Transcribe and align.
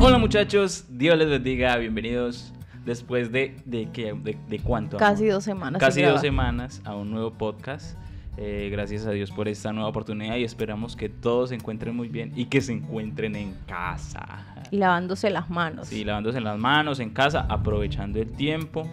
Hola 0.00 0.18
muchachos, 0.18 0.84
Dios 0.88 1.18
les 1.18 1.28
bendiga, 1.28 1.76
bienvenidos 1.76 2.52
después 2.84 3.32
de, 3.32 3.56
de, 3.64 3.88
qué- 3.92 4.12
de, 4.14 4.38
de 4.48 4.58
cuánto. 4.60 4.96
amor? 4.96 5.08
Casi 5.10 5.26
dos 5.26 5.44
semanas. 5.44 5.80
Casi 5.80 6.02
dos 6.02 6.20
semanas 6.20 6.80
a 6.84 6.94
un 6.94 7.10
nuevo 7.10 7.32
podcast. 7.32 7.98
Eh, 8.36 8.68
gracias 8.70 9.04
a 9.06 9.10
Dios 9.10 9.32
por 9.32 9.48
esta 9.48 9.72
nueva 9.72 9.88
oportunidad 9.88 10.36
y 10.36 10.44
esperamos 10.44 10.94
que 10.94 11.08
todos 11.08 11.48
se 11.48 11.56
encuentren 11.56 11.96
muy 11.96 12.08
bien 12.08 12.32
y 12.36 12.44
que 12.44 12.60
se 12.60 12.72
encuentren 12.72 13.34
en 13.34 13.54
casa. 13.66 14.44
Y 14.70 14.76
lavándose 14.76 15.28
las 15.30 15.50
manos. 15.50 15.88
Sí, 15.88 16.04
lavándose 16.04 16.40
las 16.40 16.56
manos 16.56 17.00
en 17.00 17.10
casa, 17.10 17.46
aprovechando 17.48 18.20
el 18.20 18.30
tiempo, 18.30 18.88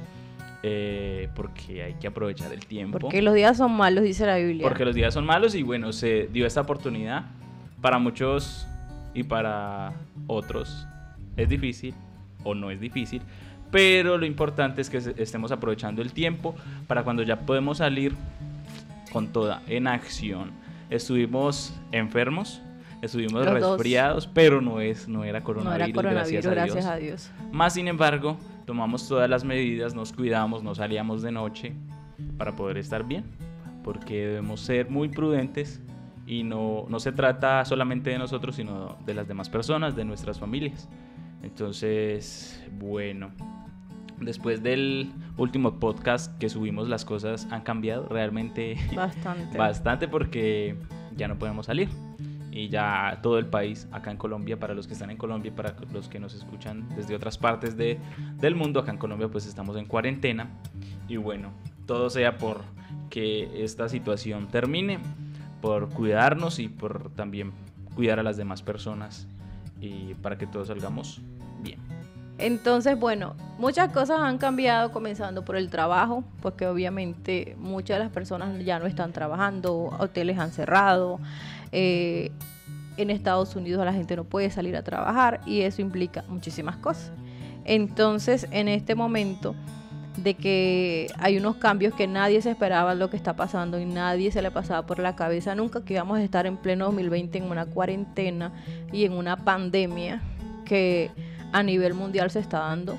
eh, 0.68 1.30
porque 1.36 1.84
hay 1.84 1.94
que 1.94 2.08
aprovechar 2.08 2.52
el 2.52 2.66
tiempo. 2.66 2.98
Porque 2.98 3.22
los 3.22 3.36
días 3.36 3.56
son 3.56 3.72
malos, 3.74 4.04
dice 4.04 4.26
la 4.26 4.38
Biblia. 4.38 4.68
Porque 4.68 4.84
los 4.84 4.96
días 4.96 5.14
son 5.14 5.24
malos 5.24 5.54
y 5.54 5.62
bueno, 5.62 5.94
se 5.94 6.28
dio 6.34 6.48
esta 6.48 6.62
oportunidad. 6.62 7.26
Para 7.82 8.00
muchos 8.00 8.68
y 9.14 9.22
para 9.22 9.94
otros 10.26 10.88
es 11.38 11.50
difícil 11.50 11.94
o 12.44 12.56
no 12.56 12.72
es 12.72 12.80
difícil, 12.80 13.22
pero 13.70 14.18
lo 14.18 14.26
importante 14.26 14.82
es 14.82 14.90
que 14.90 14.98
estemos 14.98 15.52
aprovechando 15.52 16.02
el 16.02 16.14
tiempo 16.14 16.56
para 16.88 17.04
cuando 17.04 17.22
ya 17.22 17.42
podemos 17.42 17.78
salir 17.78 18.16
con 19.14 19.28
toda 19.28 19.62
en 19.68 19.86
acción. 19.86 20.50
Estuvimos 20.90 21.76
enfermos, 21.92 22.64
estuvimos 23.04 23.46
Los 23.46 23.62
dos. 23.62 23.78
resfriados, 23.78 24.26
pero 24.26 24.62
no 24.62 24.82
es 24.82 25.08
no 25.08 25.26
era 25.26 25.42
no 25.42 25.46
coronavirus, 25.46 25.90
era 25.90 25.94
coronavirus, 25.94 26.46
gracias 26.48 26.86
a 26.86 26.96
Dios. 26.96 27.30
Más 27.52 27.74
sin 27.74 27.88
embargo, 27.88 28.40
tomamos 28.66 29.08
todas 29.08 29.30
las 29.30 29.44
medidas, 29.44 29.94
nos 29.94 30.12
cuidamos, 30.12 30.64
no 30.64 30.76
salíamos 30.76 31.22
de 31.22 31.32
noche 31.32 31.76
para 32.38 32.56
poder 32.56 32.78
estar 32.78 33.06
bien, 33.06 33.26
porque 33.84 34.28
debemos 34.28 34.62
ser 34.62 34.90
muy 34.90 35.10
prudentes 35.10 35.82
y 36.28 36.44
no, 36.44 36.86
no 36.90 37.00
se 37.00 37.12
trata 37.12 37.64
solamente 37.66 38.10
de 38.10 38.18
nosotros, 38.18 38.56
sino 38.56 38.98
de 39.06 39.14
las 39.14 39.28
demás 39.28 39.50
personas, 39.50 39.96
de 39.96 40.06
nuestras 40.06 40.40
familias. 40.40 40.90
Entonces, 41.44 42.64
bueno, 42.80 43.32
después 44.20 44.64
del 44.64 45.12
último 45.38 45.80
podcast 45.80 46.36
que 46.40 46.50
subimos, 46.50 46.90
las 46.90 47.06
cosas 47.06 47.48
han 47.52 47.62
cambiado 47.62 48.08
realmente 48.10 48.76
Bastante. 48.96 49.58
bastante 49.58 50.08
porque 50.08 50.76
ya 51.16 51.28
no 51.28 51.38
podemos 51.38 51.68
salir. 51.68 51.90
Y 52.56 52.70
ya 52.70 53.20
todo 53.22 53.38
el 53.38 53.48
país, 53.48 53.86
acá 53.92 54.12
en 54.12 54.18
Colombia, 54.18 54.58
para 54.58 54.74
los 54.74 54.88
que 54.88 54.94
están 54.94 55.10
en 55.10 55.18
Colombia 55.18 55.50
y 55.50 55.52
para 55.52 55.76
los 55.92 56.08
que 56.08 56.22
nos 56.22 56.34
escuchan 56.34 56.88
desde 56.96 57.14
otras 57.14 57.38
partes 57.38 57.76
de, 57.76 58.00
del 58.40 58.56
mundo, 58.56 58.80
acá 58.80 58.92
en 58.92 58.98
Colombia 58.98 59.28
pues 59.28 59.46
estamos 59.46 59.76
en 59.76 59.86
cuarentena. 59.86 60.48
Y 61.10 61.18
bueno, 61.18 61.52
todo 61.86 62.10
sea 62.10 62.38
por 62.38 62.62
que 63.10 63.66
esta 63.66 63.90
situación 63.90 64.48
termine, 64.48 65.00
por 65.62 65.90
cuidarnos 65.90 66.60
y 66.60 66.70
por 66.70 67.10
también 67.12 67.52
cuidar 67.94 68.20
a 68.20 68.24
las 68.24 68.38
demás 68.38 68.62
personas 68.62 69.28
y 69.82 70.14
para 70.14 70.38
que 70.38 70.48
todos 70.48 70.70
salgamos 70.70 71.20
bien. 71.62 71.80
Entonces, 72.38 73.00
bueno, 73.00 73.36
muchas 73.58 73.92
cosas 73.94 74.20
han 74.20 74.38
cambiado 74.38 74.92
comenzando 74.92 75.46
por 75.46 75.56
el 75.56 75.70
trabajo, 75.70 76.24
porque 76.42 76.68
obviamente 76.68 77.56
muchas 77.58 77.98
de 77.98 78.04
las 78.04 78.14
personas 78.14 78.64
ya 78.64 78.78
no 78.78 78.88
están 78.88 79.14
trabajando, 79.14 79.96
hoteles 80.00 80.38
han 80.38 80.52
cerrado, 80.52 81.20
eh, 81.78 82.32
en 82.98 83.10
Estados 83.10 83.56
Unidos 83.58 83.84
la 83.84 83.92
gente 83.92 84.16
no 84.16 84.24
puede 84.24 84.50
salir 84.50 84.78
a 84.78 84.84
trabajar 84.84 85.42
y 85.46 85.62
eso 85.62 85.82
implica 85.82 86.24
muchísimas 86.30 86.78
cosas. 86.78 87.12
Entonces, 87.66 88.48
en 88.52 88.70
este 88.70 88.96
momento 88.96 89.56
de 90.18 90.36
que 90.36 91.08
hay 91.18 91.38
unos 91.38 91.58
cambios 91.58 91.94
que 91.94 92.08
nadie 92.08 92.42
se 92.42 92.50
esperaba 92.50 92.96
lo 92.96 93.10
que 93.10 93.18
está 93.18 93.36
pasando 93.36 93.78
y 93.78 93.86
nadie 93.86 94.32
se 94.32 94.42
le 94.42 94.50
pasaba 94.50 94.86
por 94.86 95.00
la 95.00 95.18
cabeza 95.18 95.56
nunca 95.56 95.84
que 95.84 95.96
íbamos 95.96 96.20
a 96.20 96.24
estar 96.24 96.46
en 96.46 96.56
pleno 96.56 96.86
2020 96.86 97.40
en 97.40 97.44
una 97.44 97.66
cuarentena 97.66 98.54
y 98.94 99.04
en 99.04 99.12
una 99.12 99.36
pandemia 99.44 100.22
que 100.64 101.12
a 101.52 101.64
nivel 101.64 101.94
mundial 101.94 102.32
se 102.32 102.40
está 102.40 102.60
dando 102.60 102.98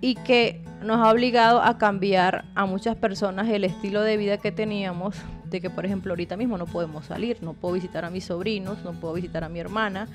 y 0.00 0.14
que 0.14 0.62
nos 0.80 0.98
ha 0.98 1.10
obligado 1.10 1.60
a 1.60 1.76
cambiar 1.76 2.44
a 2.54 2.66
muchas 2.66 2.94
personas 2.96 3.48
el 3.48 3.64
estilo 3.64 4.02
de 4.02 4.16
vida 4.16 4.38
que 4.38 4.52
teníamos, 4.52 5.16
de 5.52 5.60
que 5.60 5.70
por 5.70 5.86
ejemplo 5.86 6.12
ahorita 6.12 6.36
mismo 6.36 6.58
no 6.58 6.66
podemos 6.66 7.06
salir, 7.06 7.38
no 7.42 7.52
puedo 7.52 7.74
visitar 7.74 8.04
a 8.04 8.10
mis 8.10 8.24
sobrinos, 8.24 8.82
no 8.82 8.92
puedo 8.92 9.14
visitar 9.14 9.44
a 9.44 9.48
mi 9.48 9.60
hermana, 9.60 10.08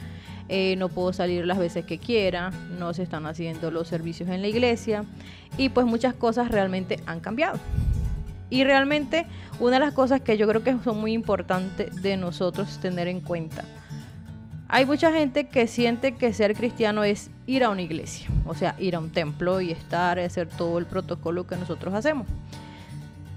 eh, 0.49 0.75
no 0.77 0.89
puedo 0.89 1.13
salir 1.13 1.45
las 1.45 1.57
veces 1.57 1.85
que 1.85 1.97
quiera, 1.97 2.51
no 2.77 2.93
se 2.93 3.03
están 3.03 3.25
haciendo 3.25 3.71
los 3.71 3.87
servicios 3.87 4.29
en 4.29 4.41
la 4.41 4.47
iglesia 4.47 5.05
y 5.57 5.69
pues 5.69 5.85
muchas 5.85 6.13
cosas 6.13 6.49
realmente 6.49 6.99
han 7.05 7.19
cambiado. 7.19 7.59
Y 8.49 8.63
realmente 8.63 9.25
una 9.59 9.79
de 9.79 9.85
las 9.85 9.93
cosas 9.93 10.21
que 10.21 10.37
yo 10.37 10.47
creo 10.47 10.63
que 10.63 10.75
son 10.83 10.99
muy 10.99 11.13
importantes 11.13 12.01
de 12.01 12.17
nosotros 12.17 12.79
tener 12.79 13.07
en 13.07 13.21
cuenta 13.21 13.63
hay 14.69 14.85
mucha 14.85 15.11
gente 15.13 15.47
que 15.47 15.67
siente 15.67 16.15
que 16.15 16.33
ser 16.33 16.53
cristiano 16.53 17.03
es 17.03 17.29
ir 17.45 17.63
a 17.63 17.69
una 17.69 17.81
iglesia, 17.81 18.27
o 18.45 18.53
sea, 18.53 18.75
ir 18.79 18.95
a 18.95 18.99
un 18.99 19.11
templo 19.11 19.61
y 19.61 19.71
estar, 19.71 20.19
hacer 20.19 20.49
todo 20.49 20.77
el 20.77 20.85
protocolo 20.85 21.47
que 21.47 21.55
nosotros 21.55 21.93
hacemos. 21.93 22.27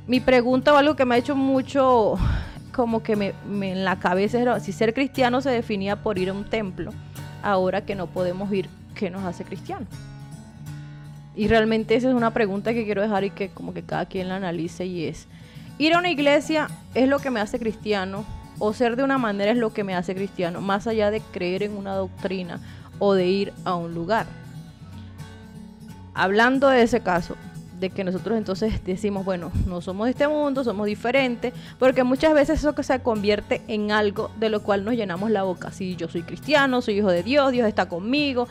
Mi 0.07 0.21
pregunta 0.21 0.73
o 0.73 0.77
algo 0.77 0.97
que 0.97 1.05
me 1.05 1.15
ha 1.15 1.19
hecho 1.19 1.37
mucho 1.37 2.17
como 2.73 3.03
que 3.03 3.17
me, 3.17 3.35
me 3.49 3.73
en 3.73 3.85
la 3.85 3.99
cabeza 3.99 4.41
era 4.41 4.59
si 4.61 4.73
ser 4.73 4.95
cristiano 4.95 5.41
se 5.41 5.51
definía 5.51 6.03
por 6.03 6.19
ir 6.19 6.31
a 6.31 6.33
un 6.33 6.45
templo, 6.45 6.93
ahora 7.43 7.85
que 7.85 7.95
no 7.95 8.07
podemos 8.07 8.53
ir, 8.53 8.69
¿qué 8.95 9.11
nos 9.11 9.25
hace 9.25 9.45
cristiano? 9.45 9.87
Y 11.37 11.49
realmente 11.49 11.95
esa 11.95 12.09
es 12.09 12.15
una 12.15 12.33
pregunta 12.33 12.73
que 12.73 12.85
quiero 12.85 13.03
dejar 13.03 13.25
y 13.25 13.31
que 13.31 13.51
como 13.51 13.73
que 13.73 13.83
cada 13.83 14.07
quien 14.07 14.29
la 14.29 14.37
analice 14.37 14.87
y 14.87 15.05
es, 15.05 15.27
ir 15.79 15.95
a 15.95 15.99
una 15.99 16.11
iglesia 16.11 16.69
es 16.95 17.09
lo 17.09 17.19
que 17.19 17.31
me 17.31 17.41
hace 17.41 17.59
cristiano 17.59 18.25
o 18.59 18.73
ser 18.73 18.97
de 18.97 19.03
una 19.05 19.17
manera 19.17 19.53
es 19.53 19.57
lo 19.57 19.73
que 19.73 19.85
me 19.85 19.95
hace 19.95 20.15
cristiano, 20.15 20.61
más 20.61 20.87
allá 20.87 21.11
de 21.11 21.21
creer 21.21 21.63
en 21.63 21.77
una 21.77 21.95
doctrina 21.95 22.61
o 22.99 23.15
de 23.15 23.27
ir 23.27 23.53
a 23.65 23.75
un 23.75 23.95
lugar. 23.95 24.27
Hablando 26.13 26.69
de 26.69 26.83
ese 26.83 27.01
caso, 27.01 27.37
de 27.81 27.91
que 27.91 28.05
nosotros 28.05 28.37
entonces 28.37 28.85
decimos, 28.85 29.25
bueno, 29.25 29.51
no 29.67 29.81
somos 29.81 30.07
de 30.07 30.13
este 30.13 30.29
mundo, 30.29 30.63
somos 30.63 30.87
diferentes, 30.87 31.53
porque 31.79 32.05
muchas 32.05 32.35
veces 32.35 32.61
eso 32.61 32.75
que 32.75 32.83
se 32.83 33.01
convierte 33.01 33.63
en 33.69 33.91
algo 33.91 34.31
de 34.39 34.51
lo 34.51 34.63
cual 34.63 34.85
nos 34.85 34.95
llenamos 34.95 35.31
la 35.31 35.43
boca. 35.43 35.73
Si 35.73 35.97
yo 35.97 36.09
soy 36.09 36.23
cristiano, 36.23 36.83
soy 36.83 36.99
hijo 36.99 37.11
de 37.11 37.23
Dios, 37.23 37.53
Dios 37.53 37.67
está 37.67 37.89
conmigo, 37.89 38.47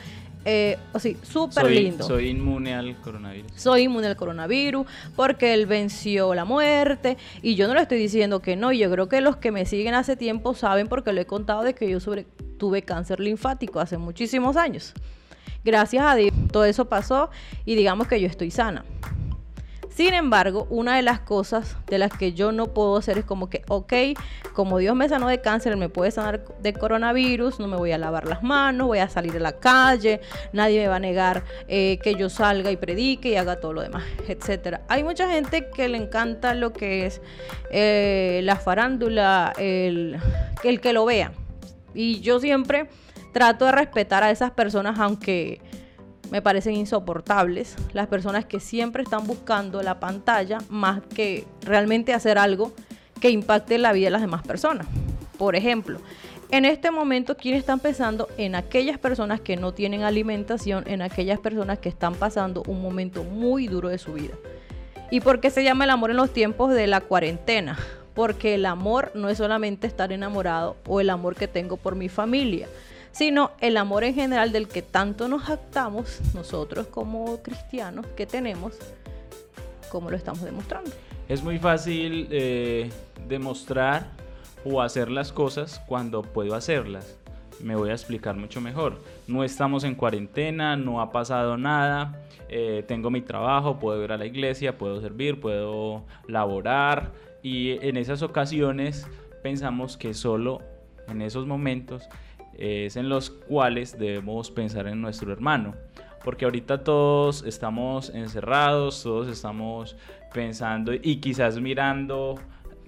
eh, 0.45 0.77
o 0.93 0.99
sí, 0.99 1.17
súper 1.21 1.69
lindo 1.69 2.05
soy 2.05 2.29
inmune 2.29 2.73
al 2.73 2.95
coronavirus. 3.01 3.51
soy 3.55 3.81
inmune 3.83 4.07
al 4.07 4.15
coronavirus 4.15 4.87
porque 5.17 5.53
él 5.53 5.65
venció 5.65 6.33
la 6.33 6.45
muerte 6.45 7.17
y 7.41 7.55
yo 7.55 7.67
no 7.67 7.73
le 7.73 7.81
estoy 7.81 7.99
diciendo 7.99 8.41
que 8.41 8.55
no, 8.55 8.71
yo 8.71 8.89
creo 8.89 9.09
que 9.09 9.19
los 9.19 9.35
que 9.35 9.51
me 9.51 9.65
siguen 9.65 9.95
hace 9.95 10.15
tiempo 10.15 10.53
saben 10.53 10.87
porque 10.87 11.11
lo 11.11 11.19
he 11.19 11.25
contado 11.25 11.63
de 11.63 11.75
que 11.75 11.89
yo 11.89 11.99
sobre, 11.99 12.25
tuve 12.57 12.83
cáncer 12.83 13.19
linfático 13.19 13.81
hace 13.81 13.97
muchísimos 13.97 14.55
años. 14.55 14.93
Gracias 15.65 16.05
a 16.05 16.15
Dios 16.15 16.33
todo 16.51 16.65
eso 16.65 16.85
pasó 16.85 17.29
y 17.65 17.75
digamos 17.75 18.07
que 18.07 18.19
yo 18.19 18.27
estoy 18.27 18.51
sana. 18.51 18.85
Sin 19.89 20.13
embargo, 20.13 20.65
una 20.69 20.95
de 20.95 21.01
las 21.01 21.19
cosas 21.19 21.75
de 21.87 21.97
las 21.97 22.11
que 22.11 22.33
yo 22.33 22.51
no 22.51 22.67
puedo 22.67 22.97
hacer 22.97 23.17
es 23.17 23.25
como 23.25 23.49
que, 23.49 23.63
ok, 23.67 23.93
como 24.53 24.77
Dios 24.77 24.95
me 24.95 25.09
sanó 25.09 25.27
de 25.27 25.41
cáncer, 25.41 25.75
me 25.77 25.89
puede 25.89 26.11
sanar 26.11 26.45
de 26.61 26.73
coronavirus, 26.73 27.59
no 27.59 27.67
me 27.67 27.75
voy 27.75 27.91
a 27.91 27.97
lavar 27.97 28.27
las 28.27 28.43
manos, 28.43 28.87
voy 28.87 28.99
a 28.99 29.09
salir 29.09 29.35
a 29.35 29.39
la 29.39 29.53
calle, 29.59 30.21
nadie 30.53 30.81
me 30.81 30.87
va 30.87 30.97
a 30.97 30.99
negar 30.99 31.43
eh, 31.67 31.99
que 32.01 32.15
yo 32.15 32.29
salga 32.29 32.71
y 32.71 32.77
predique 32.77 33.29
y 33.29 33.35
haga 33.35 33.59
todo 33.59 33.73
lo 33.73 33.81
demás, 33.81 34.03
etcétera. 34.27 34.81
Hay 34.87 35.03
mucha 35.03 35.29
gente 35.29 35.69
que 35.69 35.89
le 35.89 35.97
encanta 35.97 36.53
lo 36.53 36.71
que 36.71 37.05
es 37.05 37.21
eh, 37.71 38.41
la 38.43 38.55
farándula, 38.55 39.53
el 39.57 40.19
que 40.81 40.93
lo 40.93 41.05
vea. 41.05 41.31
Y 41.93 42.21
yo 42.21 42.39
siempre 42.39 42.87
trato 43.33 43.65
de 43.65 43.71
respetar 43.71 44.23
a 44.23 44.31
esas 44.31 44.51
personas, 44.51 44.99
aunque 44.99 45.61
me 46.31 46.41
parecen 46.41 46.75
insoportables. 46.75 47.75
Las 47.93 48.07
personas 48.07 48.45
que 48.45 48.59
siempre 48.59 49.03
están 49.03 49.25
buscando 49.25 49.81
la 49.81 49.99
pantalla 49.99 50.59
más 50.69 51.01
que 51.15 51.45
realmente 51.61 52.13
hacer 52.13 52.37
algo 52.37 52.73
que 53.19 53.29
impacte 53.29 53.77
la 53.77 53.91
vida 53.91 54.05
de 54.05 54.11
las 54.11 54.21
demás 54.21 54.43
personas. 54.43 54.87
Por 55.37 55.55
ejemplo, 55.55 55.99
en 56.51 56.65
este 56.65 56.89
momento, 56.89 57.37
¿quiénes 57.37 57.59
están 57.59 57.79
pensando 57.79 58.27
en 58.37 58.55
aquellas 58.55 58.97
personas 58.97 59.39
que 59.39 59.55
no 59.55 59.73
tienen 59.73 60.03
alimentación, 60.03 60.83
en 60.87 61.01
aquellas 61.01 61.39
personas 61.39 61.79
que 61.79 61.89
están 61.89 62.15
pasando 62.15 62.63
un 62.67 62.81
momento 62.81 63.23
muy 63.23 63.67
duro 63.67 63.89
de 63.89 63.97
su 63.97 64.13
vida? 64.13 64.33
¿Y 65.11 65.21
por 65.21 65.41
qué 65.41 65.49
se 65.49 65.63
llama 65.63 65.83
el 65.83 65.89
amor 65.91 66.11
en 66.11 66.17
los 66.17 66.33
tiempos 66.33 66.73
de 66.73 66.87
la 66.87 67.01
cuarentena? 67.01 67.77
Porque 68.13 68.55
el 68.55 68.65
amor 68.65 69.11
no 69.15 69.29
es 69.29 69.37
solamente 69.37 69.87
estar 69.87 70.11
enamorado 70.11 70.75
o 70.87 71.01
el 71.01 71.09
amor 71.09 71.35
que 71.35 71.47
tengo 71.47 71.77
por 71.77 71.95
mi 71.95 72.09
familia, 72.09 72.67
sino 73.11 73.51
el 73.59 73.77
amor 73.77 74.03
en 74.03 74.13
general 74.13 74.51
del 74.51 74.67
que 74.67 74.81
tanto 74.81 75.27
nos 75.27 75.43
jactamos 75.43 76.19
nosotros 76.33 76.87
como 76.87 77.41
cristianos 77.41 78.05
que 78.15 78.25
tenemos, 78.25 78.77
como 79.89 80.09
lo 80.09 80.17
estamos 80.17 80.41
demostrando. 80.41 80.91
Es 81.27 81.43
muy 81.43 81.59
fácil 81.59 82.27
eh, 82.31 82.89
demostrar 83.27 84.07
o 84.65 84.81
hacer 84.81 85.09
las 85.09 85.31
cosas 85.31 85.81
cuando 85.87 86.21
puedo 86.21 86.55
hacerlas. 86.55 87.17
Me 87.61 87.75
voy 87.75 87.89
a 87.89 87.93
explicar 87.93 88.35
mucho 88.35 88.61
mejor. 88.61 89.01
No 89.27 89.43
estamos 89.43 89.83
en 89.83 89.95
cuarentena, 89.95 90.77
no 90.77 91.01
ha 91.01 91.11
pasado 91.11 91.57
nada, 91.57 92.23
eh, 92.47 92.83
tengo 92.87 93.11
mi 93.11 93.21
trabajo, 93.21 93.79
puedo 93.79 94.03
ir 94.03 94.11
a 94.11 94.17
la 94.17 94.25
iglesia, 94.25 94.77
puedo 94.77 95.01
servir, 95.01 95.39
puedo 95.39 96.03
laborar 96.27 97.11
y 97.43 97.85
en 97.85 97.97
esas 97.97 98.21
ocasiones 98.21 99.07
pensamos 99.43 99.97
que 99.97 100.13
solo 100.13 100.61
en 101.07 101.21
esos 101.21 101.45
momentos 101.45 102.09
es 102.59 102.97
en 102.97 103.09
los 103.09 103.29
cuales 103.29 103.97
debemos 103.97 104.51
pensar 104.51 104.87
en 104.87 105.01
nuestro 105.01 105.31
hermano. 105.31 105.75
Porque 106.23 106.45
ahorita 106.45 106.83
todos 106.83 107.43
estamos 107.43 108.09
encerrados, 108.09 109.01
todos 109.03 109.29
estamos 109.29 109.95
pensando 110.33 110.93
y 110.93 111.17
quizás 111.17 111.59
mirando 111.59 112.35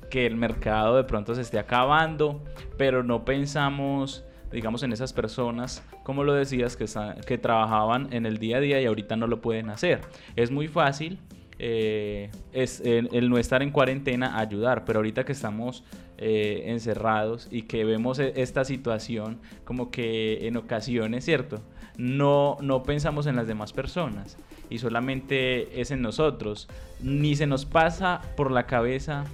que 0.10 0.26
el 0.26 0.36
mercado 0.36 0.98
de 0.98 1.06
pronto 1.06 1.34
se 1.34 1.42
esté 1.42 1.58
acabando, 1.58 2.44
pero 2.78 3.02
no 3.04 3.24
pensamos, 3.24 4.26
digamos, 4.52 4.84
en 4.84 4.92
esas 4.92 5.14
personas, 5.14 5.82
como 6.04 6.26
lo 6.26 6.34
decías, 6.34 6.76
que, 6.76 6.86
que 7.26 7.38
trabajaban 7.38 8.12
en 8.12 8.26
el 8.26 8.38
día 8.38 8.58
a 8.58 8.60
día 8.60 8.82
y 8.82 8.86
ahorita 8.86 9.16
no 9.16 9.28
lo 9.28 9.40
pueden 9.40 9.70
hacer. 9.70 10.02
Es 10.36 10.52
muy 10.52 10.68
fácil 10.68 11.18
eh, 11.64 12.32
es 12.54 12.82
el, 12.84 13.30
no 13.30 13.38
estar 13.38 13.62
en 13.62 13.70
cuarentena 13.70 14.40
ayudar, 14.40 14.84
pero 14.84 14.98
ahorita 14.98 15.26
que 15.26 15.32
estamos 15.32 15.84
eh, 16.24 16.66
encerrados 16.68 17.48
y 17.50 17.64
que 17.64 17.84
vemos 17.84 18.20
e, 18.20 18.34
esta 18.36 18.64
situación 18.64 19.40
como 19.66 19.90
que 19.90 20.48
en 20.48 20.56
ocasiones, 20.56 21.26
¿cierto? 21.26 21.62
No, 21.98 22.58
no 22.62 22.84
pensamos 22.84 23.26
en 23.26 23.36
las 23.36 23.48
demás 23.48 23.74
personas 23.74 24.38
y 24.70 24.78
solamente 24.78 25.82
es 25.82 25.90
en 25.90 26.04
nosotros. 26.04 26.68
Ni 27.02 27.36
se 27.36 27.48
nos 27.48 27.66
pasa 27.66 28.22
por 28.38 28.52
la 28.52 28.68
cabeza 28.68 29.26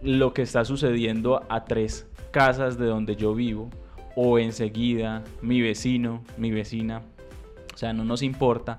lo 0.00 0.32
que 0.32 0.42
está 0.42 0.64
sucediendo 0.64 1.42
a 1.48 1.64
tres 1.64 2.06
casas 2.30 2.78
de 2.78 2.86
donde 2.86 3.16
yo 3.16 3.34
vivo 3.34 3.68
o 4.14 4.38
enseguida 4.38 5.24
mi 5.42 5.60
vecino, 5.60 6.22
mi 6.38 6.52
vecina. 6.52 7.02
O 7.74 7.76
sea, 7.76 7.92
no 7.92 8.04
nos 8.04 8.22
importa 8.22 8.78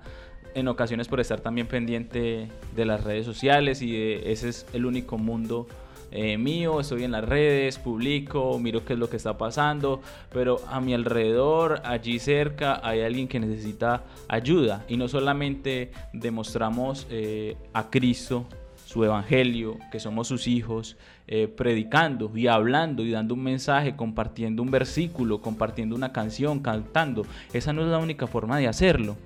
en 0.56 0.70
ocasiones 0.70 1.10
por 1.10 1.20
estar 1.20 1.42
también 1.42 1.68
pendiente 1.68 2.48
de 2.74 2.86
las 2.86 3.04
redes 3.04 3.26
sociales 3.26 3.82
y 3.82 4.14
ese 4.24 4.48
es 4.48 4.66
el 4.72 4.86
único 4.86 5.18
mundo 5.18 5.68
eh, 6.12 6.38
mío, 6.38 6.80
estoy 6.80 7.04
en 7.04 7.12
las 7.12 7.24
redes, 7.24 7.78
publico, 7.78 8.58
miro 8.60 8.86
qué 8.86 8.94
es 8.94 9.00
lo 9.00 9.10
que 9.10 9.18
está 9.18 9.38
pasando, 9.38 10.02
pero 10.32 10.62
a 10.70 10.80
mi 10.80 10.94
alrededor, 10.94 11.82
allí 11.84 12.20
cerca, 12.20 12.80
hay 12.84 13.02
alguien 13.02 13.28
que 13.28 13.40
necesita 13.40 14.04
ayuda 14.28 14.86
y 14.88 14.98
no 14.98 15.08
solamente 15.08 15.92
demostramos 16.14 17.08
eh, 17.10 17.58
a 17.74 17.90
Cristo 17.90 18.46
su 18.86 19.04
evangelio, 19.04 19.78
que 19.92 20.00
somos 20.00 20.30
sus 20.30 20.48
hijos, 20.48 20.96
eh, 21.28 21.50
predicando 21.50 22.32
y 22.34 22.48
hablando 22.48 23.04
y 23.04 23.12
dando 23.12 23.34
un 23.34 23.44
mensaje, 23.44 23.98
compartiendo 23.98 24.64
un 24.64 24.72
versículo, 24.72 25.42
compartiendo 25.42 25.94
una 25.94 26.14
canción, 26.14 26.60
cantando. 26.60 27.26
Esa 27.52 27.74
no 27.74 27.82
es 27.82 27.90
la 27.90 27.98
única 27.98 28.28
forma 28.28 28.58
de 28.58 28.70
hacerlo 28.70 29.18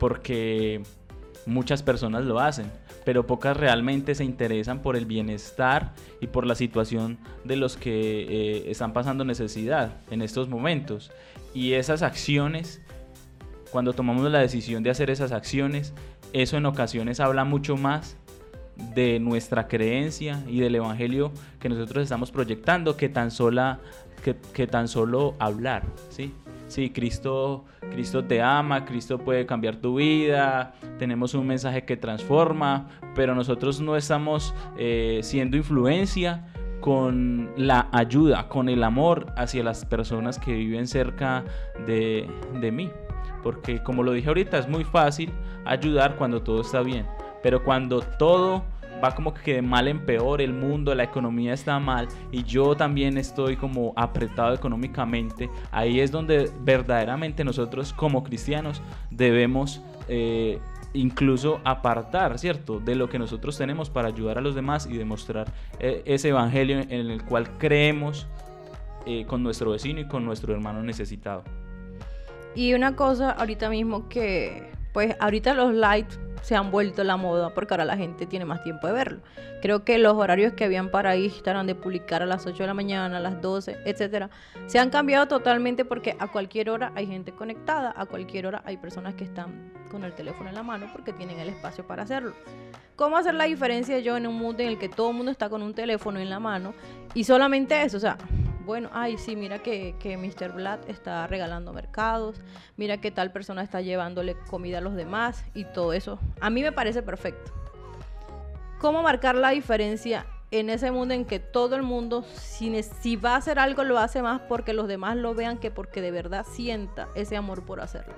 porque 0.00 0.82
muchas 1.46 1.82
personas 1.82 2.24
lo 2.24 2.40
hacen, 2.40 2.66
pero 3.04 3.26
pocas 3.26 3.56
realmente 3.56 4.14
se 4.14 4.24
interesan 4.24 4.80
por 4.80 4.96
el 4.96 5.06
bienestar 5.06 5.94
y 6.20 6.28
por 6.28 6.46
la 6.46 6.54
situación 6.54 7.18
de 7.44 7.56
los 7.56 7.76
que 7.76 8.22
eh, 8.22 8.70
están 8.70 8.92
pasando 8.92 9.24
necesidad 9.24 9.96
en 10.10 10.22
estos 10.22 10.48
momentos. 10.48 11.12
Y 11.52 11.72
esas 11.74 12.02
acciones, 12.02 12.80
cuando 13.70 13.92
tomamos 13.92 14.30
la 14.30 14.40
decisión 14.40 14.82
de 14.82 14.90
hacer 14.90 15.10
esas 15.10 15.32
acciones, 15.32 15.92
eso 16.32 16.56
en 16.56 16.66
ocasiones 16.66 17.20
habla 17.20 17.44
mucho 17.44 17.76
más 17.76 18.16
de 18.94 19.20
nuestra 19.20 19.68
creencia 19.68 20.42
y 20.48 20.60
del 20.60 20.74
evangelio 20.74 21.32
que 21.60 21.68
nosotros 21.68 22.02
estamos 22.02 22.32
proyectando 22.32 22.96
que 22.96 23.08
tan 23.08 23.30
sola 23.30 23.78
que, 24.24 24.34
que 24.52 24.66
tan 24.66 24.88
solo 24.88 25.34
hablar, 25.38 25.84
¿sí? 26.08 26.34
Sí, 26.74 26.90
Cristo, 26.90 27.66
Cristo 27.92 28.24
te 28.24 28.42
ama, 28.42 28.84
Cristo 28.84 29.18
puede 29.18 29.46
cambiar 29.46 29.76
tu 29.76 29.94
vida, 29.94 30.74
tenemos 30.98 31.32
un 31.34 31.46
mensaje 31.46 31.84
que 31.84 31.96
transforma, 31.96 32.88
pero 33.14 33.36
nosotros 33.36 33.80
no 33.80 33.94
estamos 33.94 34.52
eh, 34.76 35.20
siendo 35.22 35.56
influencia 35.56 36.52
con 36.80 37.52
la 37.56 37.88
ayuda, 37.92 38.48
con 38.48 38.68
el 38.68 38.82
amor 38.82 39.32
hacia 39.36 39.62
las 39.62 39.84
personas 39.84 40.40
que 40.40 40.52
viven 40.52 40.88
cerca 40.88 41.44
de, 41.86 42.28
de 42.60 42.72
mí. 42.72 42.90
Porque 43.44 43.80
como 43.80 44.02
lo 44.02 44.10
dije 44.10 44.26
ahorita, 44.26 44.58
es 44.58 44.68
muy 44.68 44.82
fácil 44.82 45.30
ayudar 45.64 46.16
cuando 46.16 46.42
todo 46.42 46.62
está 46.62 46.82
bien, 46.82 47.06
pero 47.40 47.62
cuando 47.62 48.00
todo 48.00 48.64
va 49.04 49.14
como 49.14 49.34
que 49.34 49.54
de 49.54 49.62
mal 49.62 49.86
en 49.88 50.04
peor, 50.06 50.40
el 50.40 50.52
mundo, 50.52 50.94
la 50.94 51.04
economía 51.04 51.52
está 51.52 51.78
mal 51.78 52.08
y 52.32 52.42
yo 52.42 52.74
también 52.74 53.18
estoy 53.18 53.56
como 53.56 53.92
apretado 53.96 54.54
económicamente, 54.54 55.50
ahí 55.70 56.00
es 56.00 56.10
donde 56.10 56.50
verdaderamente 56.62 57.44
nosotros 57.44 57.92
como 57.92 58.24
cristianos 58.24 58.80
debemos 59.10 59.82
eh, 60.08 60.58
incluso 60.94 61.60
apartar, 61.64 62.38
¿cierto?, 62.38 62.80
de 62.80 62.94
lo 62.94 63.08
que 63.08 63.18
nosotros 63.18 63.58
tenemos 63.58 63.90
para 63.90 64.08
ayudar 64.08 64.38
a 64.38 64.40
los 64.40 64.54
demás 64.54 64.86
y 64.90 64.96
demostrar 64.96 65.52
eh, 65.78 66.02
ese 66.06 66.30
evangelio 66.30 66.80
en 66.80 67.10
el 67.10 67.24
cual 67.24 67.58
creemos 67.58 68.26
eh, 69.06 69.26
con 69.26 69.42
nuestro 69.42 69.72
vecino 69.72 70.00
y 70.00 70.08
con 70.08 70.24
nuestro 70.24 70.54
hermano 70.54 70.82
necesitado. 70.82 71.44
Y 72.54 72.72
una 72.72 72.94
cosa 72.94 73.32
ahorita 73.32 73.68
mismo 73.68 74.08
que, 74.08 74.70
pues 74.94 75.16
ahorita 75.18 75.52
los 75.52 75.74
lights 75.74 76.18
se 76.40 76.54
han 76.54 76.70
vuelto 76.70 77.02
la 77.04 77.16
moda 77.16 77.52
porque 77.52 77.74
ahora 77.74 77.84
la 77.84 77.96
gente 77.96 78.26
tiene 78.26 78.44
más 78.44 78.62
tiempo 78.62 78.86
de 78.86 78.92
verlo. 78.92 79.20
Creo 79.60 79.84
que 79.84 79.98
los 79.98 80.14
horarios 80.14 80.52
que 80.52 80.64
habían 80.64 80.90
para 80.90 81.16
Instagram 81.16 81.66
de 81.66 81.74
publicar 81.74 82.22
a 82.22 82.26
las 82.26 82.46
8 82.46 82.62
de 82.62 82.66
la 82.66 82.74
mañana, 82.74 83.16
a 83.16 83.20
las 83.20 83.42
12, 83.42 83.78
etcétera, 83.86 84.30
se 84.66 84.78
han 84.78 84.90
cambiado 84.90 85.26
totalmente 85.26 85.84
porque 85.84 86.16
a 86.20 86.28
cualquier 86.28 86.70
hora 86.70 86.92
hay 86.94 87.06
gente 87.06 87.32
conectada, 87.32 87.92
a 87.96 88.06
cualquier 88.06 88.46
hora 88.46 88.62
hay 88.66 88.76
personas 88.76 89.14
que 89.14 89.24
están 89.24 89.72
con 89.90 90.04
el 90.04 90.12
teléfono 90.12 90.48
en 90.48 90.54
la 90.54 90.62
mano 90.62 90.86
porque 90.92 91.12
tienen 91.12 91.40
el 91.40 91.48
espacio 91.48 91.86
para 91.86 92.04
hacerlo. 92.04 92.34
¿Cómo 92.94 93.16
hacer 93.16 93.34
la 93.34 93.44
diferencia 93.44 93.98
yo 93.98 94.16
en 94.16 94.26
un 94.26 94.36
mundo 94.36 94.62
en 94.62 94.68
el 94.68 94.78
que 94.78 94.88
todo 94.88 95.10
el 95.10 95.16
mundo 95.16 95.32
está 95.32 95.48
con 95.48 95.62
un 95.62 95.74
teléfono 95.74 96.20
en 96.20 96.30
la 96.30 96.38
mano 96.38 96.72
y 97.14 97.24
solamente 97.24 97.82
eso? 97.82 97.96
O 97.96 98.00
sea, 98.00 98.16
bueno, 98.64 98.88
ay, 98.92 99.18
sí, 99.18 99.36
mira 99.36 99.58
que, 99.58 99.94
que 99.98 100.16
Mr. 100.16 100.52
Blatt 100.52 100.88
está 100.88 101.26
regalando 101.26 101.72
mercados, 101.72 102.40
mira 102.76 102.98
que 102.98 103.10
tal 103.10 103.30
persona 103.32 103.62
está 103.62 103.80
llevándole 103.80 104.36
comida 104.48 104.78
a 104.78 104.80
los 104.80 104.94
demás 104.94 105.44
y 105.54 105.64
todo 105.64 105.92
eso. 105.92 106.18
A 106.40 106.50
mí 106.50 106.62
me 106.62 106.72
parece 106.72 107.02
perfecto. 107.02 107.52
¿Cómo 108.78 109.02
marcar 109.02 109.34
la 109.34 109.50
diferencia 109.50 110.26
en 110.50 110.70
ese 110.70 110.90
mundo 110.90 111.14
en 111.14 111.24
que 111.24 111.40
todo 111.40 111.76
el 111.76 111.82
mundo, 111.82 112.22
si, 112.22 112.82
si 112.82 113.16
va 113.16 113.34
a 113.34 113.36
hacer 113.36 113.58
algo, 113.58 113.84
lo 113.84 113.98
hace 113.98 114.22
más 114.22 114.40
porque 114.42 114.72
los 114.72 114.88
demás 114.88 115.16
lo 115.16 115.34
vean 115.34 115.58
que 115.58 115.70
porque 115.70 116.00
de 116.00 116.10
verdad 116.10 116.46
sienta 116.48 117.08
ese 117.14 117.36
amor 117.36 117.64
por 117.64 117.80
hacerlo? 117.80 118.14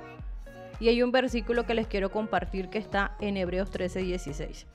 Y 0.79 0.89
hay 0.89 1.03
un 1.03 1.11
versículo 1.11 1.65
que 1.65 1.75
les 1.75 1.87
quiero 1.87 2.11
compartir 2.11 2.69
que 2.69 2.79
está 2.79 3.17
en 3.21 3.37
Hebreos 3.37 3.71
13, 3.71 4.01
16 4.01 4.67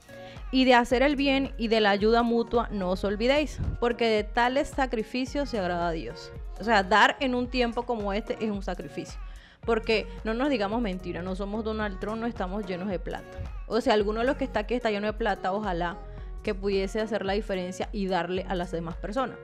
y 0.52 0.66
de 0.66 0.74
hacer 0.74 1.02
el 1.02 1.16
bien 1.16 1.52
y 1.56 1.66
de 1.66 1.80
la 1.80 1.90
ayuda 1.90 2.22
mutua 2.22 2.68
no 2.70 2.90
os 2.90 3.02
olvidéis, 3.02 3.58
porque 3.80 4.06
de 4.08 4.22
tales 4.22 4.68
sacrificios 4.68 5.48
se 5.48 5.58
agrada 5.58 5.88
a 5.88 5.92
Dios. 5.92 6.30
O 6.60 6.64
sea, 6.64 6.84
dar 6.84 7.16
en 7.18 7.34
un 7.34 7.48
tiempo 7.48 7.84
como 7.84 8.12
este 8.12 8.36
es 8.38 8.50
un 8.50 8.62
sacrificio. 8.62 9.18
Porque 9.64 10.06
no 10.24 10.34
nos 10.34 10.50
digamos 10.50 10.82
mentira, 10.82 11.22
no 11.22 11.34
somos 11.34 11.64
Donald 11.64 11.98
Trump, 12.00 12.20
no 12.20 12.26
estamos 12.26 12.66
llenos 12.66 12.88
de 12.88 12.98
plata. 12.98 13.38
O 13.66 13.80
sea, 13.80 13.94
alguno 13.94 14.20
de 14.20 14.26
los 14.26 14.36
que 14.36 14.44
está 14.44 14.60
aquí 14.60 14.74
está 14.74 14.90
lleno 14.90 15.06
de 15.06 15.12
plata, 15.14 15.52
ojalá 15.52 15.96
que 16.42 16.54
pudiese 16.54 17.00
hacer 17.00 17.24
la 17.24 17.32
diferencia 17.32 17.88
y 17.92 18.06
darle 18.06 18.44
a 18.48 18.54
las 18.54 18.72
demás 18.72 18.96
personas. 18.96 19.38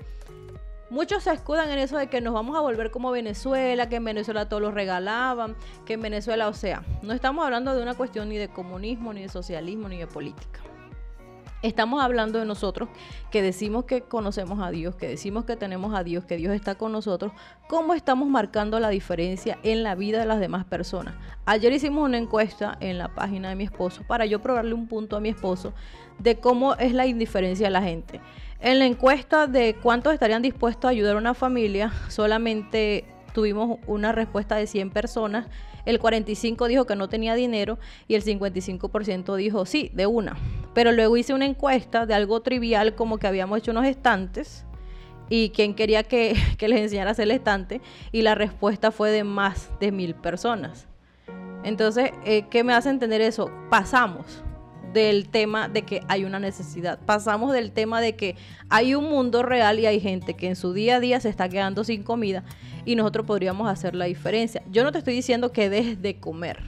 Muchos 0.91 1.23
se 1.23 1.33
escudan 1.33 1.71
en 1.71 1.79
eso 1.79 1.97
de 1.97 2.09
que 2.09 2.21
nos 2.21 2.35
vamos 2.35 2.57
a 2.57 2.61
volver 2.61 2.91
como 2.91 3.11
Venezuela, 3.11 3.89
que 3.89 3.97
en 3.97 4.05
Venezuela 4.05 4.49
todos 4.49 4.63
los 4.63 4.75
regalaban, 4.75 5.55
que 5.87 5.95
en 5.95 6.03
Venezuela, 6.03 6.49
o 6.49 6.55
sea, 6.55 6.83
no 7.03 7.13
estamos 7.13 7.45
hablando 7.45 7.75
de 7.75 7.83
una 7.83 7.95
cuestión 7.95 8.29
ni 8.29 8.39
de 8.39 8.49
comunismo, 8.49 9.13
ni 9.13 9.23
de 9.23 9.29
socialismo, 9.29 9.89
ni 9.89 9.99
de 9.99 10.07
política. 10.07 10.61
Estamos 11.61 12.01
hablando 12.01 12.39
de 12.39 12.45
nosotros 12.45 12.89
que 13.33 13.43
decimos 13.43 13.85
que 13.85 14.03
conocemos 14.03 14.61
a 14.61 14.71
Dios, 14.71 14.95
que 14.95 15.09
decimos 15.09 15.45
que 15.45 15.57
tenemos 15.57 15.93
a 15.93 16.05
Dios, 16.05 16.25
que 16.25 16.37
Dios 16.37 16.55
está 16.55 16.77
con 16.77 16.93
nosotros. 16.93 17.33
¿Cómo 17.69 17.95
estamos 17.95 18.29
marcando 18.29 18.79
la 18.79 18.91
diferencia 18.91 19.59
en 19.65 19.83
la 19.83 19.97
vida 19.97 20.21
de 20.21 20.27
las 20.27 20.39
demás 20.39 20.65
personas? 20.65 21.17
Ayer 21.47 21.73
hicimos 21.73 22.05
una 22.05 22.17
encuesta 22.17 22.79
en 22.79 22.97
la 22.97 23.09
página 23.09 23.49
de 23.49 23.57
mi 23.57 23.65
esposo 23.65 24.05
para 24.07 24.25
yo 24.25 24.41
probarle 24.41 24.73
un 24.73 24.87
punto 24.87 25.17
a 25.17 25.21
mi 25.21 25.31
esposo 25.31 25.73
de 26.21 26.39
cómo 26.39 26.77
es 26.77 26.95
la 26.95 27.07
indiferencia 27.07 27.67
de 27.67 27.73
la 27.73 27.83
gente. 27.83 28.21
En 28.61 28.79
la 28.79 28.87
encuesta 28.87 29.49
de 29.49 29.75
cuántos 29.83 30.13
estarían 30.13 30.43
dispuestos 30.43 30.87
a 30.87 30.91
ayudar 30.91 31.17
a 31.17 31.19
una 31.19 31.35
familia, 31.35 31.93
solamente 32.09 33.05
tuvimos 33.39 33.79
una 33.87 34.11
respuesta 34.11 34.57
de 34.57 34.67
100 34.67 34.91
personas, 34.91 35.47
el 35.87 36.01
45 36.01 36.67
dijo 36.67 36.87
que 36.87 36.97
no 36.97 37.09
tenía 37.09 37.37
dinero 37.37 37.79
y 38.09 38.17
el 38.17 38.25
55% 38.25 39.37
dijo 39.37 39.65
sí, 39.65 39.93
de 39.95 40.07
una. 40.07 40.37
Pero 40.75 40.91
luego 40.91 41.17
hice 41.17 41.35
una 41.35 41.45
encuesta 41.45 42.05
de 42.05 42.15
algo 42.15 42.41
trivial 42.41 42.97
como 42.97 43.19
que 43.19 43.29
habíamos 43.29 43.59
hecho 43.59 43.71
unos 43.71 43.87
estantes 43.87 44.67
y 45.29 45.51
quién 45.51 45.75
quería 45.75 46.03
que, 46.03 46.35
les 46.61 46.81
enseñara 46.81 47.11
a 47.11 47.13
hacer 47.13 47.27
el 47.27 47.31
estante 47.31 47.81
y 48.11 48.23
la 48.23 48.35
respuesta 48.35 48.91
fue 48.91 49.13
de 49.13 49.23
más 49.23 49.71
de 49.79 49.93
mil 49.93 50.17
personas. 50.17 50.89
Entonces, 51.63 52.11
eh, 52.25 52.47
¿qué 52.51 52.65
me 52.65 52.75
hace 52.75 52.91
entender 52.91 53.21
eso? 53.21 53.53
Pasamos 53.71 54.43
del 54.93 55.29
tema 55.29 55.69
de 55.69 55.83
que 55.83 56.03
hay 56.09 56.25
una 56.25 56.39
necesidad. 56.39 56.99
Pasamos 57.05 57.53
del 57.53 57.73
tema 57.73 58.01
de 58.01 58.17
que 58.17 58.37
hay 58.69 58.95
un 58.95 59.05
mundo 59.05 59.43
real 59.43 59.79
y 59.79 59.87
hay 59.87 60.01
gente 60.01 60.35
que 60.35 60.49
en 60.49 60.57
su 60.57 60.73
día 60.73 60.97
a 60.97 61.01
día 61.01 61.21
se 61.21 61.29
está 61.29 61.49
quedando 61.49 61.85
sin 61.85 62.03
comida 62.03 62.45
y 62.85 62.97
nosotros 62.97 63.27
podríamos 63.27 63.69
hacer 63.69 63.95
la 63.95 64.07
diferencia. 64.07 64.63
Yo 64.71 64.85
no 64.85 64.93
te 64.93 64.99
estoy 64.99 65.15
diciendo 65.15 65.53
que 65.53 65.69
dejes 65.69 66.01
de 66.01 66.19
comer, 66.19 66.59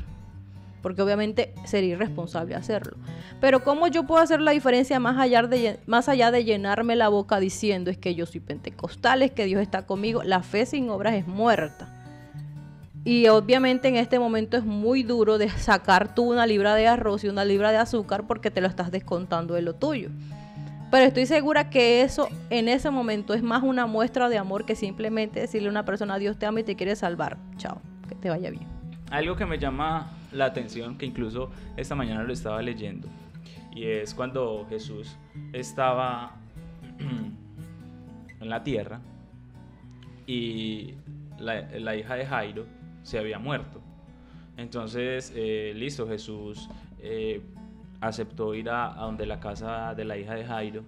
porque 0.82 1.02
obviamente 1.02 1.54
sería 1.64 1.94
irresponsable 1.94 2.54
hacerlo. 2.54 2.96
Pero 3.40 3.64
¿cómo 3.64 3.86
yo 3.86 4.06
puedo 4.06 4.22
hacer 4.22 4.40
la 4.40 4.50
diferencia 4.50 5.00
más 5.00 5.18
allá 5.18 5.42
de, 5.42 5.80
más 5.86 6.08
allá 6.08 6.30
de 6.30 6.44
llenarme 6.44 6.96
la 6.96 7.08
boca 7.08 7.40
diciendo 7.40 7.90
es 7.90 7.96
que 7.96 8.14
yo 8.14 8.26
soy 8.26 8.40
pentecostal, 8.40 9.22
es 9.22 9.30
que 9.30 9.46
Dios 9.46 9.62
está 9.62 9.86
conmigo? 9.86 10.22
La 10.22 10.42
fe 10.42 10.66
sin 10.66 10.90
obras 10.90 11.14
es 11.14 11.26
muerta. 11.26 11.99
Y 13.04 13.28
obviamente 13.28 13.88
en 13.88 13.96
este 13.96 14.18
momento 14.18 14.56
es 14.56 14.64
muy 14.64 15.02
duro 15.02 15.38
de 15.38 15.48
sacar 15.48 16.14
tú 16.14 16.30
una 16.30 16.46
libra 16.46 16.74
de 16.74 16.86
arroz 16.86 17.24
y 17.24 17.28
una 17.28 17.44
libra 17.44 17.70
de 17.70 17.78
azúcar 17.78 18.26
porque 18.26 18.50
te 18.50 18.60
lo 18.60 18.68
estás 18.68 18.90
descontando 18.90 19.54
de 19.54 19.62
lo 19.62 19.74
tuyo. 19.74 20.10
Pero 20.90 21.06
estoy 21.06 21.24
segura 21.26 21.70
que 21.70 22.02
eso 22.02 22.28
en 22.50 22.68
ese 22.68 22.90
momento 22.90 23.32
es 23.32 23.42
más 23.42 23.62
una 23.62 23.86
muestra 23.86 24.28
de 24.28 24.36
amor 24.36 24.66
que 24.66 24.74
simplemente 24.74 25.40
decirle 25.40 25.68
a 25.68 25.70
una 25.70 25.84
persona 25.84 26.18
Dios 26.18 26.36
te 26.36 26.46
ama 26.46 26.60
y 26.60 26.64
te 26.64 26.76
quiere 26.76 26.94
salvar. 26.96 27.38
Chao, 27.56 27.80
que 28.08 28.16
te 28.16 28.28
vaya 28.28 28.50
bien. 28.50 28.66
Algo 29.10 29.36
que 29.36 29.46
me 29.46 29.58
llama 29.58 30.10
la 30.32 30.46
atención, 30.46 30.98
que 30.98 31.06
incluso 31.06 31.50
esta 31.76 31.94
mañana 31.94 32.22
lo 32.24 32.32
estaba 32.32 32.60
leyendo, 32.60 33.08
y 33.72 33.86
es 33.86 34.14
cuando 34.14 34.66
Jesús 34.68 35.16
estaba 35.52 36.36
en 36.98 38.48
la 38.48 38.62
tierra 38.62 39.00
y 40.26 40.94
la 41.38 41.96
hija 41.96 42.14
de 42.14 42.26
Jairo 42.26 42.66
se 43.02 43.18
había 43.18 43.38
muerto. 43.38 43.80
Entonces, 44.56 45.32
eh, 45.34 45.72
listo, 45.74 46.06
Jesús 46.06 46.68
eh, 47.00 47.40
aceptó 48.00 48.54
ir 48.54 48.68
a, 48.70 48.94
donde 48.96 49.26
la 49.26 49.40
casa 49.40 49.94
de 49.94 50.04
la 50.04 50.18
hija 50.18 50.34
de 50.34 50.44
Jairo 50.44 50.82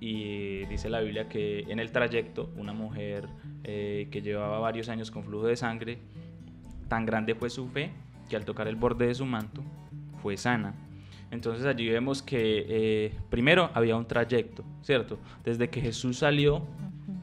y 0.00 0.64
dice 0.66 0.88
la 0.88 1.00
Biblia 1.00 1.28
que 1.28 1.60
en 1.68 1.80
el 1.80 1.90
trayecto 1.90 2.50
una 2.56 2.72
mujer 2.72 3.26
eh, 3.64 4.06
que 4.12 4.22
llevaba 4.22 4.60
varios 4.60 4.88
años 4.88 5.10
con 5.10 5.24
flujo 5.24 5.46
de 5.46 5.56
sangre, 5.56 5.98
tan 6.88 7.04
grande 7.06 7.34
fue 7.34 7.50
su 7.50 7.68
fe 7.68 7.90
que 8.30 8.36
al 8.36 8.44
tocar 8.44 8.68
el 8.68 8.76
borde 8.76 9.08
de 9.08 9.14
su 9.14 9.26
manto 9.26 9.62
fue 10.22 10.36
sana. 10.36 10.74
Entonces 11.30 11.66
allí 11.66 11.88
vemos 11.88 12.22
que 12.22 13.12
primero 13.28 13.70
había 13.74 13.96
un 13.96 14.06
trayecto, 14.06 14.64
¿cierto? 14.82 15.18
Desde 15.44 15.68
que 15.68 15.80
Jesús 15.80 16.18
salió 16.18 16.62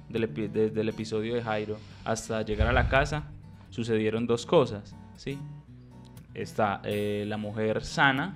desde 0.10 0.82
el 0.82 0.90
episodio 0.90 1.36
de 1.36 1.42
Jairo 1.42 1.78
hasta 2.04 2.42
llegar 2.44 2.68
a 2.68 2.74
la 2.74 2.88
casa, 2.88 3.32
sucedieron 3.76 4.26
dos 4.26 4.46
cosas, 4.46 4.96
¿sí? 5.18 5.38
Está 6.34 6.80
eh, 6.86 7.26
la 7.28 7.36
mujer 7.36 7.84
sana 7.84 8.36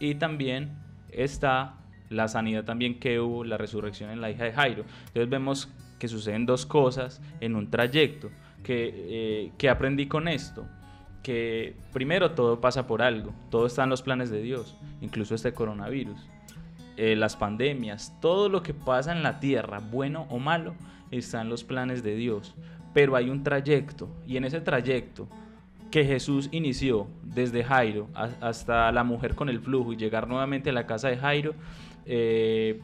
y 0.00 0.14
también 0.14 0.70
está 1.10 1.74
la 2.08 2.28
sanidad 2.28 2.64
también 2.64 2.98
que 2.98 3.20
hubo, 3.20 3.44
la 3.44 3.58
resurrección 3.58 4.08
en 4.08 4.22
la 4.22 4.30
hija 4.30 4.44
de 4.44 4.52
Jairo. 4.52 4.84
Entonces 5.08 5.28
vemos 5.28 5.68
que 5.98 6.08
suceden 6.08 6.46
dos 6.46 6.64
cosas 6.64 7.20
en 7.40 7.56
un 7.56 7.70
trayecto. 7.70 8.30
Que, 8.62 9.52
eh, 9.58 9.68
aprendí 9.68 10.06
con 10.06 10.28
esto? 10.28 10.66
Que 11.22 11.76
primero 11.92 12.30
todo 12.30 12.58
pasa 12.58 12.86
por 12.86 13.02
algo, 13.02 13.34
todo 13.50 13.66
está 13.66 13.84
en 13.84 13.90
los 13.90 14.00
planes 14.00 14.30
de 14.30 14.40
Dios, 14.40 14.78
incluso 15.02 15.34
este 15.34 15.52
coronavirus. 15.52 16.18
Eh, 16.96 17.16
las 17.16 17.36
pandemias, 17.36 18.16
todo 18.22 18.48
lo 18.48 18.62
que 18.62 18.72
pasa 18.72 19.12
en 19.12 19.22
la 19.22 19.40
tierra, 19.40 19.80
bueno 19.80 20.26
o 20.30 20.38
malo, 20.38 20.74
está 21.18 21.40
en 21.42 21.48
los 21.48 21.64
planes 21.64 22.02
de 22.02 22.16
Dios 22.16 22.54
pero 22.94 23.16
hay 23.16 23.28
un 23.28 23.42
trayecto 23.42 24.08
y 24.26 24.38
en 24.38 24.44
ese 24.44 24.60
trayecto 24.62 25.28
que 25.90 26.04
Jesús 26.04 26.48
inició 26.52 27.06
desde 27.22 27.62
Jairo 27.62 28.08
hasta 28.40 28.90
la 28.90 29.04
mujer 29.04 29.34
con 29.34 29.48
el 29.48 29.60
flujo 29.60 29.92
y 29.92 29.96
llegar 29.96 30.26
nuevamente 30.26 30.70
a 30.70 30.72
la 30.72 30.86
casa 30.86 31.08
de 31.08 31.18
Jairo, 31.18 31.54
eh, 32.06 32.80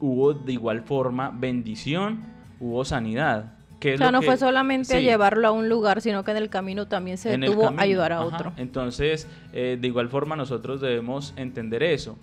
hubo 0.00 0.34
de 0.34 0.52
igual 0.52 0.82
forma 0.82 1.30
bendición, 1.30 2.24
hubo 2.60 2.84
sanidad. 2.84 3.54
Que 3.80 3.94
o 3.94 3.98
sea, 3.98 4.10
no 4.10 4.22
fue 4.22 4.36
solamente 4.36 5.02
llevarlo 5.02 5.48
a 5.48 5.50
un 5.50 5.68
lugar, 5.68 6.00
sino 6.00 6.24
que 6.24 6.30
en 6.30 6.36
el 6.38 6.50
camino 6.50 6.88
también 6.88 7.16
se 7.18 7.36
detuvo 7.36 7.68
a 7.68 7.74
ayudar 7.78 8.12
a 8.12 8.22
otro. 8.22 8.52
Entonces, 8.56 9.28
eh, 9.52 9.78
de 9.80 9.86
igual 9.86 10.08
forma 10.08 10.34
nosotros 10.36 10.80
debemos 10.80 11.32
entender 11.36 11.82
eso, 11.82 12.18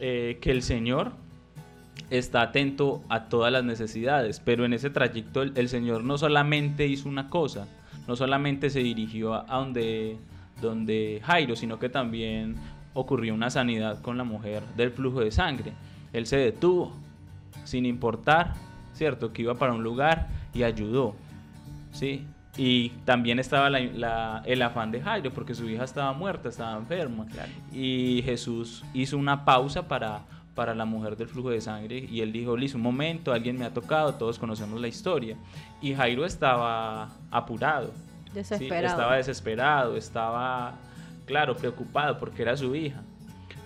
eh, 0.00 0.38
que 0.40 0.50
el 0.50 0.62
Señor 0.62 1.12
está 2.10 2.42
atento 2.42 3.02
a 3.08 3.24
todas 3.24 3.52
las 3.52 3.64
necesidades, 3.64 4.40
pero 4.40 4.64
en 4.64 4.72
ese 4.72 4.90
trayecto 4.90 5.42
el, 5.42 5.68
Señor 5.68 6.04
no 6.04 6.18
solamente 6.18 6.86
hizo 6.86 7.08
una 7.08 7.28
cosa, 7.28 7.66
no 8.06 8.16
solamente 8.16 8.70
se 8.70 8.80
dirigió 8.80 9.34
a, 9.34 9.44
donde, 9.58 10.16
donde 10.60 11.20
Jairo, 11.24 11.56
sino 11.56 11.78
que 11.78 11.88
también 11.88 12.56
ocurrió 12.94 13.34
una 13.34 13.50
sanidad 13.50 14.00
con 14.00 14.16
la 14.16 14.24
mujer 14.24 14.62
del 14.76 14.90
flujo 14.90 15.20
de 15.20 15.30
sangre. 15.30 15.72
Él 16.12 16.26
se 16.26 16.38
detuvo, 16.38 16.92
sin 17.64 17.84
importar, 17.84 18.54
¿cierto? 18.94 19.32
Que 19.32 19.42
iba 19.42 19.54
para 19.54 19.74
un 19.74 19.82
lugar 19.82 20.28
y 20.54 20.62
ayudó, 20.62 21.14
¿sí? 21.92 22.24
Y 22.56 22.88
también 23.04 23.38
estaba 23.38 23.68
el 23.68 24.62
afán 24.62 24.90
de 24.90 25.00
Jairo, 25.00 25.30
porque 25.30 25.54
su 25.54 25.68
hija 25.68 25.84
estaba 25.84 26.12
muerta, 26.12 26.48
estaba 26.48 26.76
enferma. 26.76 27.26
Y 27.72 28.22
Jesús 28.24 28.84
hizo 28.94 29.16
una 29.16 29.44
pausa 29.44 29.86
para 29.86 30.22
para 30.58 30.74
la 30.74 30.84
mujer 30.84 31.16
del 31.16 31.28
flujo 31.28 31.50
de 31.50 31.60
sangre 31.60 31.98
y 32.10 32.20
él 32.20 32.32
dijo, 32.32 32.56
listo, 32.56 32.78
un 32.78 32.82
momento, 32.82 33.32
alguien 33.32 33.56
me 33.56 33.64
ha 33.64 33.72
tocado, 33.72 34.14
todos 34.14 34.40
conocemos 34.40 34.80
la 34.80 34.88
historia. 34.88 35.36
Y 35.80 35.94
Jairo 35.94 36.24
estaba 36.24 37.10
apurado. 37.30 37.92
Desesperado. 38.34 38.88
Estaba 38.88 39.16
desesperado, 39.18 39.96
estaba, 39.96 40.74
claro, 41.26 41.56
preocupado 41.56 42.18
porque 42.18 42.42
era 42.42 42.56
su 42.56 42.74
hija. 42.74 43.02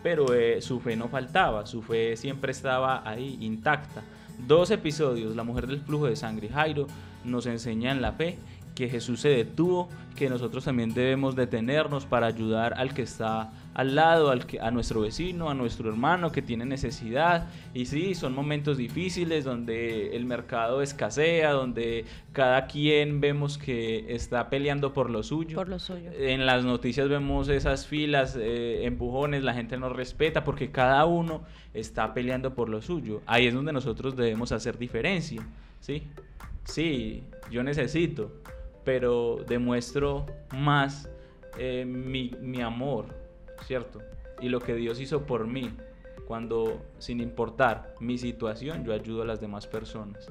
Pero 0.03 0.35
eh, 0.35 0.61
su 0.61 0.81
fe 0.81 0.95
no 0.95 1.09
faltaba, 1.09 1.65
su 1.65 1.81
fe 1.81 2.15
siempre 2.15 2.53
estaba 2.53 3.09
ahí, 3.09 3.39
intacta. 3.41 4.03
Dos 4.47 4.71
episodios, 4.71 5.35
la 5.35 5.45
mujer 5.45 5.69
del 5.69 5.81
flujo 5.81 6.05
de 6.09 6.17
sangre 6.17 6.49
y 6.49 6.51
Jairo, 6.51 6.89
nos 7.25 7.47
enseñan 7.47 8.03
la 8.03 8.13
fe 8.13 8.39
que 8.75 8.91
Jesús 8.91 9.21
se 9.21 9.31
detuvo, 9.31 9.89
que 10.15 10.29
nosotros 10.29 10.63
también 10.67 10.93
debemos 10.93 11.37
detenernos 11.37 12.05
para 12.05 12.27
ayudar 12.27 12.75
al 12.75 12.93
que 12.93 13.01
está 13.01 13.51
al 13.75 13.95
lado, 13.95 14.31
al 14.31 14.47
que, 14.47 14.61
a 14.61 14.71
nuestro 14.71 15.01
vecino, 15.01 15.49
a 15.51 15.55
nuestro 15.55 15.89
hermano 15.89 16.33
que 16.33 16.43
tiene 16.43 16.65
necesidad. 16.65 17.49
Y 17.75 17.87
sí, 17.87 18.15
son 18.15 18.35
momentos 18.35 18.77
difíciles 18.77 19.45
donde 19.45 20.17
el 20.17 20.25
mercado 20.25 20.83
escasea, 20.83 21.53
donde 21.53 22.05
cada 22.33 22.67
quien 22.67 23.21
vemos 23.21 23.59
que 23.59 24.15
está 24.15 24.51
peleando 24.51 24.93
por 24.93 25.11
lo 25.11 25.23
suyo. 25.23 25.57
Por 25.57 25.69
lo 25.69 25.79
suyo. 25.79 26.11
En 26.17 26.47
las 26.47 26.65
noticias 26.65 27.09
vemos 27.09 27.49
esas 27.49 27.87
filas, 27.87 28.37
eh, 28.39 28.85
empujones, 28.85 29.43
la 29.43 29.55
gente 29.55 29.77
no 29.77 29.89
respeta 29.89 30.45
porque 30.45 30.71
cada 30.71 31.05
uno 31.05 31.43
está 31.75 32.13
peleando 32.15 32.55
por 32.55 32.69
lo 32.69 32.83
suyo. 32.83 33.23
Ahí 33.27 33.47
es 33.47 33.55
donde 33.55 33.73
nosotros 33.73 34.17
debemos 34.17 34.53
hacer 34.53 34.79
diferencia, 34.79 35.43
¿sí? 35.81 36.03
Sí, 36.65 37.25
yo 37.51 37.63
necesito, 37.63 38.33
pero 38.85 39.45
demuestro 39.49 40.27
más 40.53 41.09
eh, 41.59 41.85
mi, 41.85 42.35
mi 42.41 42.61
amor, 42.61 43.07
¿cierto? 43.63 44.01
Y 44.41 44.49
lo 44.49 44.61
que 44.61 44.75
Dios 44.75 45.01
hizo 45.01 45.25
por 45.25 45.47
mí, 45.47 45.71
cuando 46.27 46.83
sin 46.99 47.21
importar 47.21 47.95
mi 48.01 48.19
situación, 48.19 48.85
yo 48.85 48.93
ayudo 48.93 49.23
a 49.23 49.27
las 49.27 49.41
demás 49.41 49.67
personas. 49.67 50.31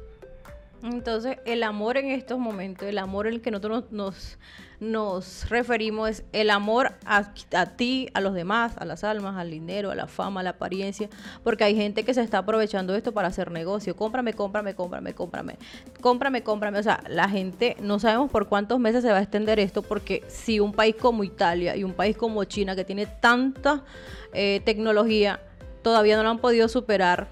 Entonces, 0.84 1.38
el 1.46 1.62
amor 1.64 1.98
en 1.98 2.10
estos 2.10 2.40
momentos, 2.40 2.88
el 2.88 2.98
amor 2.98 3.28
en 3.28 3.36
el 3.36 3.42
que 3.42 3.52
nosotros 3.52 3.86
nos, 3.92 4.40
nos 4.80 5.48
referimos 5.48 6.10
es 6.10 6.24
el 6.34 6.50
amor 6.50 6.94
a, 7.06 7.34
ti, 7.78 8.10
a 8.16 8.22
los 8.22 8.34
demás, 8.34 8.74
a 8.78 8.86
las 8.86 9.04
almas, 9.04 9.38
al 9.38 9.52
dinero, 9.52 9.92
a 9.92 9.96
la 9.96 10.08
fama, 10.08 10.40
a 10.40 10.44
la 10.44 10.52
apariencia, 10.52 11.08
porque 11.44 11.64
hay 11.64 11.76
gente 11.76 12.04
que 12.04 12.16
se 12.16 12.22
está 12.22 12.40
aprovechando 12.40 12.96
esto 12.96 13.12
para 13.12 13.28
hacer 13.28 13.52
negocio. 13.52 13.96
Cómprame, 13.96 14.34
cómprame, 14.34 14.74
cómprame, 14.74 15.14
cómprame, 15.14 15.58
cómprame, 16.02 16.42
cómprame. 16.42 16.80
O 16.80 16.84
sea, 16.84 17.04
la 17.08 17.30
gente, 17.30 17.78
no 17.80 18.00
sabemos 18.00 18.32
por 18.32 18.48
cuántos 18.48 18.80
meses 18.80 19.04
se 19.04 19.12
va 19.12 19.20
a 19.20 19.22
extender 19.22 19.60
esto, 19.60 19.84
porque 19.84 20.24
si 20.28 20.60
un 20.60 20.74
país 20.74 20.96
como 20.96 21.24
Italia 21.24 21.76
y 21.76 21.84
un 21.84 21.94
país 21.94 22.18
como 22.18 22.44
China, 22.46 22.76
que 22.76 22.86
tiene 22.86 23.06
tanta 23.06 23.84
eh, 24.34 24.62
tecnología, 24.66 25.42
todavía 25.84 26.18
no 26.18 26.24
lo 26.24 26.30
han 26.30 26.40
podido 26.40 26.68
superar 26.68 27.28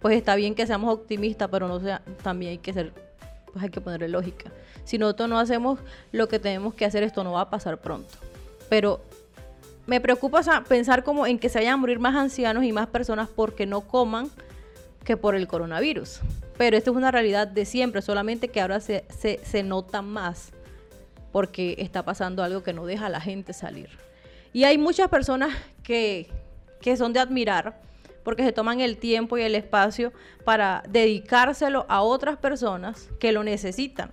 pues 0.00 0.16
está 0.16 0.36
bien 0.36 0.54
que 0.54 0.66
seamos 0.66 0.92
optimistas, 0.94 1.48
pero 1.50 1.80
también 2.22 2.52
hay 2.52 2.58
que 2.58 2.72
ser, 2.72 2.92
pues 3.52 3.70
ponerle 3.70 4.08
lógica. 4.08 4.50
Si 4.84 4.98
nosotros 4.98 5.28
no 5.28 5.38
hacemos 5.38 5.80
lo 6.12 6.28
que 6.28 6.38
tenemos 6.38 6.74
que 6.74 6.84
hacer, 6.84 7.02
esto 7.02 7.24
no 7.24 7.32
va 7.32 7.42
a 7.42 7.50
pasar 7.50 7.78
pronto. 7.78 8.14
Pero 8.68 9.00
me 9.86 10.00
preocupa 10.00 10.42
pensar 10.68 11.02
como 11.02 11.26
en 11.26 11.38
que 11.38 11.48
se 11.48 11.58
vayan 11.58 11.74
a 11.74 11.76
morir 11.78 11.98
más 11.98 12.14
ancianos 12.14 12.64
y 12.64 12.72
más 12.72 12.86
personas 12.86 13.28
porque 13.28 13.66
no 13.66 13.80
coman 13.80 14.30
que 15.04 15.16
por 15.16 15.34
el 15.34 15.48
coronavirus. 15.48 16.20
Pero 16.56 16.76
esto 16.76 16.90
es 16.90 16.96
una 16.96 17.10
realidad 17.10 17.48
de 17.48 17.64
siempre, 17.64 18.02
solamente 18.02 18.48
que 18.48 18.60
ahora 18.60 18.80
se, 18.80 19.62
nota 19.64 20.02
más 20.02 20.50
porque 21.32 21.76
está 21.78 22.04
pasando 22.04 22.42
algo 22.42 22.62
que 22.62 22.72
no 22.72 22.86
deja 22.86 23.06
a 23.06 23.08
la 23.10 23.20
gente 23.20 23.52
salir. 23.52 23.90
Y 24.52 24.64
hay 24.64 24.78
muchas 24.78 25.08
personas 25.08 25.54
que 25.82 26.28
son 26.96 27.12
de 27.12 27.20
admirar 27.20 27.80
porque 28.22 28.44
se 28.44 28.52
toman 28.52 28.80
el 28.80 28.98
tiempo 28.98 29.38
y 29.38 29.42
el 29.42 29.54
espacio 29.54 30.12
para 30.44 30.82
dedicárselo 30.88 31.86
a 31.88 32.02
otras 32.02 32.36
personas 32.36 33.08
que 33.20 33.32
lo 33.32 33.44
necesitan. 33.44 34.12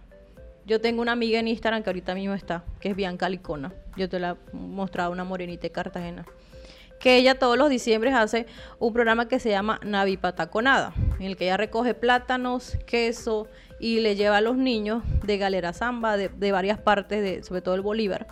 Yo 0.66 0.82
tengo 0.82 1.02
una 1.02 1.12
amiga 1.12 1.40
en 1.40 1.48
Instagram 1.48 1.84
que 1.84 1.90
ahorita 1.90 2.16
mismo 2.16 2.34
está, 2.34 2.64
que 2.80 2.90
es 2.90 2.96
Bianca 2.96 3.30
Licona. 3.30 3.72
Yo 3.98 4.10
te 4.10 4.20
la 4.20 4.32
he 4.32 4.56
mostrado, 4.56 5.12
una 5.12 5.24
morenita 5.24 5.64
de 5.64 5.72
Cartagena. 5.72 6.26
que 7.00 7.18
ella 7.18 7.38
todos 7.38 7.58
los 7.58 7.70
diciembre 7.70 8.12
hace 8.12 8.48
un 8.80 8.94
programa 8.94 9.28
que 9.28 9.40
se 9.40 9.50
llama 9.50 9.80
Navi 9.84 10.18
Pataconada, 10.18 10.94
en 11.20 11.26
el 11.26 11.36
que 11.36 11.44
ella 11.44 11.58
recoge 11.58 11.94
plátanos, 11.94 12.78
queso 12.88 13.48
y 13.80 14.00
le 14.00 14.16
lleva 14.16 14.38
a 14.38 14.42
los 14.42 14.56
niños 14.56 15.04
de 15.24 15.38
Galera 15.38 15.74
Zamba, 15.74 16.18
de, 16.18 16.30
de 16.30 16.52
varias 16.52 16.80
partes, 16.80 17.22
de, 17.22 17.44
sobre 17.44 17.62
todo 17.62 17.76
el 17.76 17.82
Bolívar 17.82 18.28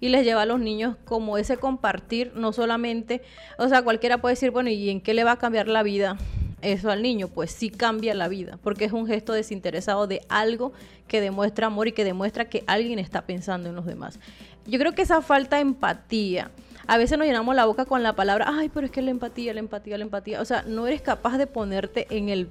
y 0.00 0.08
les 0.08 0.24
lleva 0.24 0.42
a 0.42 0.46
los 0.46 0.60
niños 0.60 0.96
como 1.04 1.38
ese 1.38 1.56
compartir, 1.56 2.32
no 2.34 2.52
solamente, 2.52 3.22
o 3.58 3.68
sea, 3.68 3.82
cualquiera 3.82 4.18
puede 4.18 4.34
decir, 4.34 4.50
bueno, 4.50 4.70
¿y 4.70 4.90
en 4.90 5.00
qué 5.00 5.14
le 5.14 5.24
va 5.24 5.32
a 5.32 5.38
cambiar 5.38 5.68
la 5.68 5.82
vida 5.82 6.16
eso 6.62 6.90
al 6.90 7.02
niño? 7.02 7.28
Pues 7.28 7.50
sí 7.50 7.70
cambia 7.70 8.14
la 8.14 8.28
vida, 8.28 8.58
porque 8.62 8.84
es 8.84 8.92
un 8.92 9.06
gesto 9.06 9.32
desinteresado 9.32 10.06
de 10.06 10.22
algo 10.28 10.72
que 11.08 11.20
demuestra 11.20 11.68
amor 11.68 11.88
y 11.88 11.92
que 11.92 12.04
demuestra 12.04 12.46
que 12.46 12.64
alguien 12.66 12.98
está 12.98 13.22
pensando 13.22 13.68
en 13.68 13.74
los 13.74 13.86
demás. 13.86 14.18
Yo 14.66 14.78
creo 14.78 14.92
que 14.92 15.02
esa 15.02 15.22
falta 15.22 15.56
de 15.56 15.62
empatía, 15.62 16.50
a 16.86 16.98
veces 16.98 17.18
nos 17.18 17.26
llenamos 17.26 17.54
la 17.54 17.64
boca 17.64 17.84
con 17.84 18.02
la 18.02 18.14
palabra, 18.14 18.46
ay, 18.48 18.70
pero 18.72 18.86
es 18.86 18.92
que 18.92 19.02
la 19.02 19.10
empatía, 19.10 19.54
la 19.54 19.60
empatía, 19.60 19.98
la 19.98 20.04
empatía, 20.04 20.40
o 20.40 20.44
sea, 20.44 20.62
no 20.62 20.86
eres 20.86 21.02
capaz 21.02 21.38
de 21.38 21.46
ponerte 21.46 22.06
en 22.10 22.28
el 22.28 22.48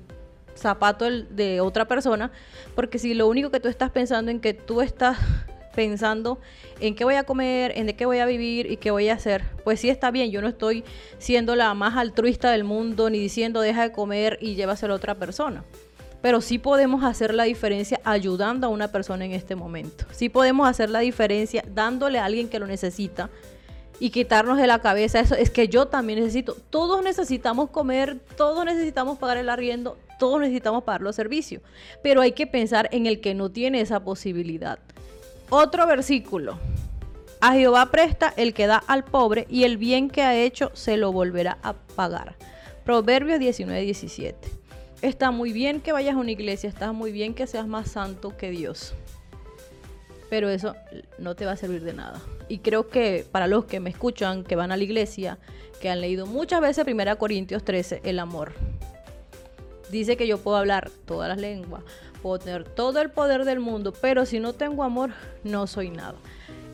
zapato 0.55 1.09
de 1.09 1.59
otra 1.61 1.85
persona, 1.85 2.31
porque 2.75 2.97
si 2.97 3.13
lo 3.13 3.27
único 3.27 3.51
que 3.51 3.59
tú 3.59 3.67
estás 3.67 3.91
pensando 3.91 4.31
en 4.31 4.39
que 4.39 4.53
tú 4.53 4.81
estás 4.81 5.17
pensando 5.75 6.39
en 6.79 6.96
qué 6.96 7.03
voy 7.03 7.15
a 7.15 7.24
comer, 7.24 7.74
en 7.75 7.86
de 7.86 7.96
qué 7.96 8.05
voy 8.05 8.20
a 8.20 8.25
vivir 8.25 8.72
y 8.72 8.77
qué 8.77 8.91
voy 8.91 9.10
a 9.10 9.13
hacer. 9.13 9.44
Pues 9.63 9.79
sí 9.79 9.89
está 9.89 10.10
bien, 10.12 10.32
yo 10.32 10.41
no 10.41 10.48
estoy 10.48 10.84
siendo 11.20 11.55
la 11.55 11.74
más 11.74 11.96
altruista 11.98 12.51
del 12.51 12.63
mundo 12.63 13.10
ni 13.10 13.20
diciendo 13.20 13.62
deja 13.62 13.84
de 13.84 13.91
comer 13.91 14.38
y 14.41 14.55
llévaselo 14.55 14.94
a 14.94 14.98
otra 14.98 15.15
persona. 15.15 15.63
Pero 16.22 16.41
sí 16.41 16.58
podemos 16.58 17.03
hacer 17.03 17.36
la 17.36 17.44
diferencia 17.44 18.00
ayudando 18.03 18.65
a 18.65 18.70
una 18.72 18.88
persona 18.88 19.25
en 19.25 19.34
este 19.34 19.55
momento. 19.55 20.05
Sí 20.12 20.29
podemos 20.29 20.67
hacer 20.67 20.89
la 20.89 21.00
diferencia 21.00 21.63
dándole 21.72 22.17
a 22.17 22.25
alguien 22.25 22.50
que 22.50 22.58
lo 22.58 22.65
necesita 22.65 23.29
y 24.00 24.10
quitarnos 24.10 24.58
de 24.58 24.67
la 24.67 24.79
cabeza 24.79 25.20
eso. 25.20 25.36
Es 25.36 25.50
que 25.50 25.67
yo 25.67 25.88
también 25.88 26.20
necesito. 26.20 26.58
Todos 26.70 27.03
necesitamos 27.03 27.70
comer, 27.70 28.20
todos 28.36 28.65
necesitamos 28.65 29.17
pagar 29.17 29.38
el 29.38 29.50
arriendo, 29.50 29.98
todos 30.20 30.39
necesitamos 30.39 30.84
pagar 30.84 31.01
los 31.01 31.15
servicios. 31.15 31.62
Pero 32.01 32.22
hay 32.22 32.32
que 32.32 32.48
pensar 32.48 32.89
en 32.91 33.05
el 33.05 33.22
que 33.22 33.34
no 33.36 33.50
tiene 33.50 33.82
esa 33.82 34.03
posibilidad. 34.03 34.79
Otro 35.49 35.85
versículo. 35.85 36.57
A 37.39 37.53
Jehová 37.53 37.91
presta 37.91 38.33
el 38.37 38.53
que 38.53 38.65
da 38.65 38.77
al 38.77 39.03
pobre 39.03 39.45
y 39.49 39.63
el 39.65 39.77
bien 39.77 40.09
que 40.09 40.23
ha 40.23 40.35
hecho 40.35 40.71
se 40.73 40.97
lo 40.97 41.11
volverá 41.11 41.59
a 41.61 41.73
pagar. 41.73 42.35
Proverbios 42.83 43.39
19, 43.39 43.81
17. 43.81 44.49
Está 45.01 45.29
muy 45.29 45.51
bien 45.53 45.81
que 45.81 45.91
vayas 45.91 46.15
a 46.15 46.19
una 46.19 46.31
iglesia, 46.31 46.69
está 46.69 46.91
muy 46.91 47.11
bien 47.11 47.35
que 47.35 47.45
seas 47.45 47.67
más 47.67 47.91
santo 47.91 48.35
que 48.35 48.49
Dios. 48.49 48.95
Pero 50.29 50.49
eso 50.49 50.75
no 51.19 51.35
te 51.35 51.45
va 51.45 51.51
a 51.51 51.57
servir 51.57 51.83
de 51.83 51.93
nada. 51.93 52.19
Y 52.49 52.59
creo 52.59 52.89
que 52.89 53.25
para 53.31 53.45
los 53.47 53.65
que 53.65 53.79
me 53.79 53.91
escuchan, 53.91 54.43
que 54.43 54.55
van 54.55 54.71
a 54.71 54.77
la 54.77 54.83
iglesia, 54.83 55.37
que 55.79 55.89
han 55.89 56.01
leído 56.01 56.25
muchas 56.25 56.61
veces 56.61 56.85
1 56.87 57.17
Corintios 57.19 57.63
13, 57.63 58.01
el 58.03 58.17
amor. 58.17 58.53
Dice 59.91 60.17
que 60.17 60.25
yo 60.25 60.39
puedo 60.39 60.57
hablar 60.57 60.89
todas 61.05 61.29
las 61.29 61.37
lenguas, 61.37 61.83
puedo 62.22 62.39
tener 62.39 62.63
todo 62.63 63.01
el 63.01 63.10
poder 63.10 63.45
del 63.45 63.60
mundo, 63.60 63.93
pero 64.01 64.25
si 64.25 64.39
no 64.39 64.53
tengo 64.53 64.84
amor, 64.84 65.12
no 65.43 65.67
soy 65.67 65.89
nada. 65.89 66.15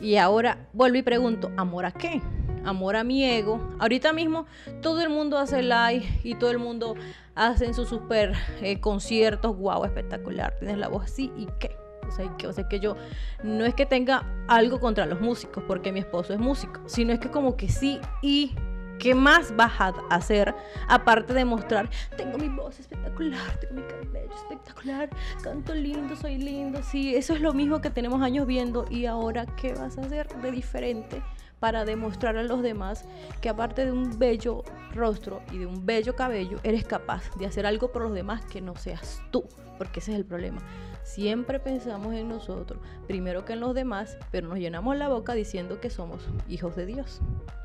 Y 0.00 0.16
ahora 0.16 0.66
vuelvo 0.72 0.98
y 0.98 1.02
pregunto, 1.02 1.50
¿amor 1.56 1.84
a 1.84 1.92
qué? 1.92 2.20
Amor 2.64 2.96
a 2.96 3.04
mi 3.04 3.24
ego. 3.24 3.60
Ahorita 3.78 4.12
mismo 4.12 4.46
todo 4.80 5.00
el 5.00 5.10
mundo 5.10 5.38
hace 5.38 5.62
live 5.62 6.04
y 6.22 6.34
todo 6.34 6.50
el 6.50 6.58
mundo 6.58 6.96
hace 7.34 7.72
sus 7.74 7.88
super 7.88 8.32
eh, 8.60 8.80
conciertos, 8.80 9.56
wow, 9.56 9.84
espectacular. 9.84 10.56
Tienes 10.58 10.78
la 10.78 10.88
voz 10.88 11.04
así 11.04 11.32
y 11.36 11.46
qué. 11.58 11.76
O 12.08 12.10
sea, 12.10 12.36
que, 12.36 12.46
o 12.46 12.52
sea, 12.52 12.68
que 12.68 12.80
yo 12.80 12.96
no 13.42 13.64
es 13.64 13.74
que 13.74 13.86
tenga 13.86 14.26
algo 14.48 14.80
contra 14.80 15.06
los 15.06 15.20
músicos, 15.20 15.62
porque 15.66 15.92
mi 15.92 16.00
esposo 16.00 16.34
es 16.34 16.38
músico, 16.38 16.80
sino 16.86 17.12
es 17.12 17.20
que 17.20 17.30
como 17.30 17.56
que 17.56 17.68
sí 17.68 18.00
y 18.20 18.54
¿Qué 19.02 19.16
más 19.16 19.56
vas 19.56 19.80
a 19.80 19.88
hacer 20.10 20.54
aparte 20.86 21.34
de 21.34 21.44
mostrar, 21.44 21.90
tengo 22.16 22.38
mi 22.38 22.48
voz 22.48 22.78
espectacular, 22.78 23.58
tengo 23.58 23.74
mi 23.74 23.82
cabello 23.82 24.32
espectacular, 24.32 25.10
canto 25.42 25.74
lindo, 25.74 26.14
soy 26.14 26.38
lindo? 26.38 26.80
Sí, 26.84 27.16
eso 27.16 27.34
es 27.34 27.40
lo 27.40 27.52
mismo 27.52 27.80
que 27.80 27.90
tenemos 27.90 28.22
años 28.22 28.46
viendo 28.46 28.84
y 28.88 29.06
ahora 29.06 29.44
¿qué 29.56 29.74
vas 29.74 29.98
a 29.98 30.02
hacer 30.02 30.28
de 30.28 30.52
diferente? 30.52 31.20
para 31.58 31.84
demostrar 31.84 32.36
a 32.36 32.42
los 32.44 32.62
demás 32.62 33.04
que 33.40 33.48
aparte 33.48 33.84
de 33.84 33.92
un 33.92 34.18
bello 34.18 34.62
rostro 34.94 35.42
y 35.52 35.58
de 35.58 35.66
un 35.66 35.84
bello 35.84 36.14
cabello, 36.16 36.58
eres 36.62 36.84
capaz 36.84 37.22
de 37.36 37.46
hacer 37.46 37.66
algo 37.66 37.90
por 37.92 38.02
los 38.02 38.12
demás 38.12 38.44
que 38.44 38.60
no 38.60 38.74
seas 38.76 39.20
tú, 39.30 39.44
porque 39.78 40.00
ese 40.00 40.12
es 40.12 40.18
el 40.18 40.24
problema. 40.24 40.60
Siempre 41.04 41.60
pensamos 41.60 42.14
en 42.14 42.28
nosotros, 42.28 42.80
primero 43.06 43.44
que 43.44 43.52
en 43.52 43.60
los 43.60 43.74
demás, 43.74 44.16
pero 44.32 44.48
nos 44.48 44.58
llenamos 44.58 44.96
la 44.96 45.08
boca 45.08 45.34
diciendo 45.34 45.80
que 45.80 45.90
somos 45.90 46.28
hijos 46.48 46.74
de 46.74 46.86
Dios. 46.86 47.20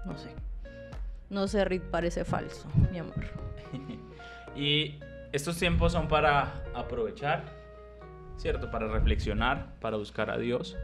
No 0.06 0.16
sé. 0.16 0.30
No 1.30 1.48
sé, 1.48 1.82
parece 1.92 2.24
falso, 2.24 2.68
mi 2.92 3.00
amor. 3.00 3.16
y 4.56 4.96
estos 5.32 5.58
tiempos 5.58 5.92
son 5.92 6.08
para 6.08 6.64
aprovechar, 6.74 7.44
¿cierto? 8.38 8.72
Para 8.72 8.88
reflexionar, 8.88 9.74
para 9.82 9.98
buscar 9.98 10.30
a 10.30 10.38
Dios, 10.38 10.78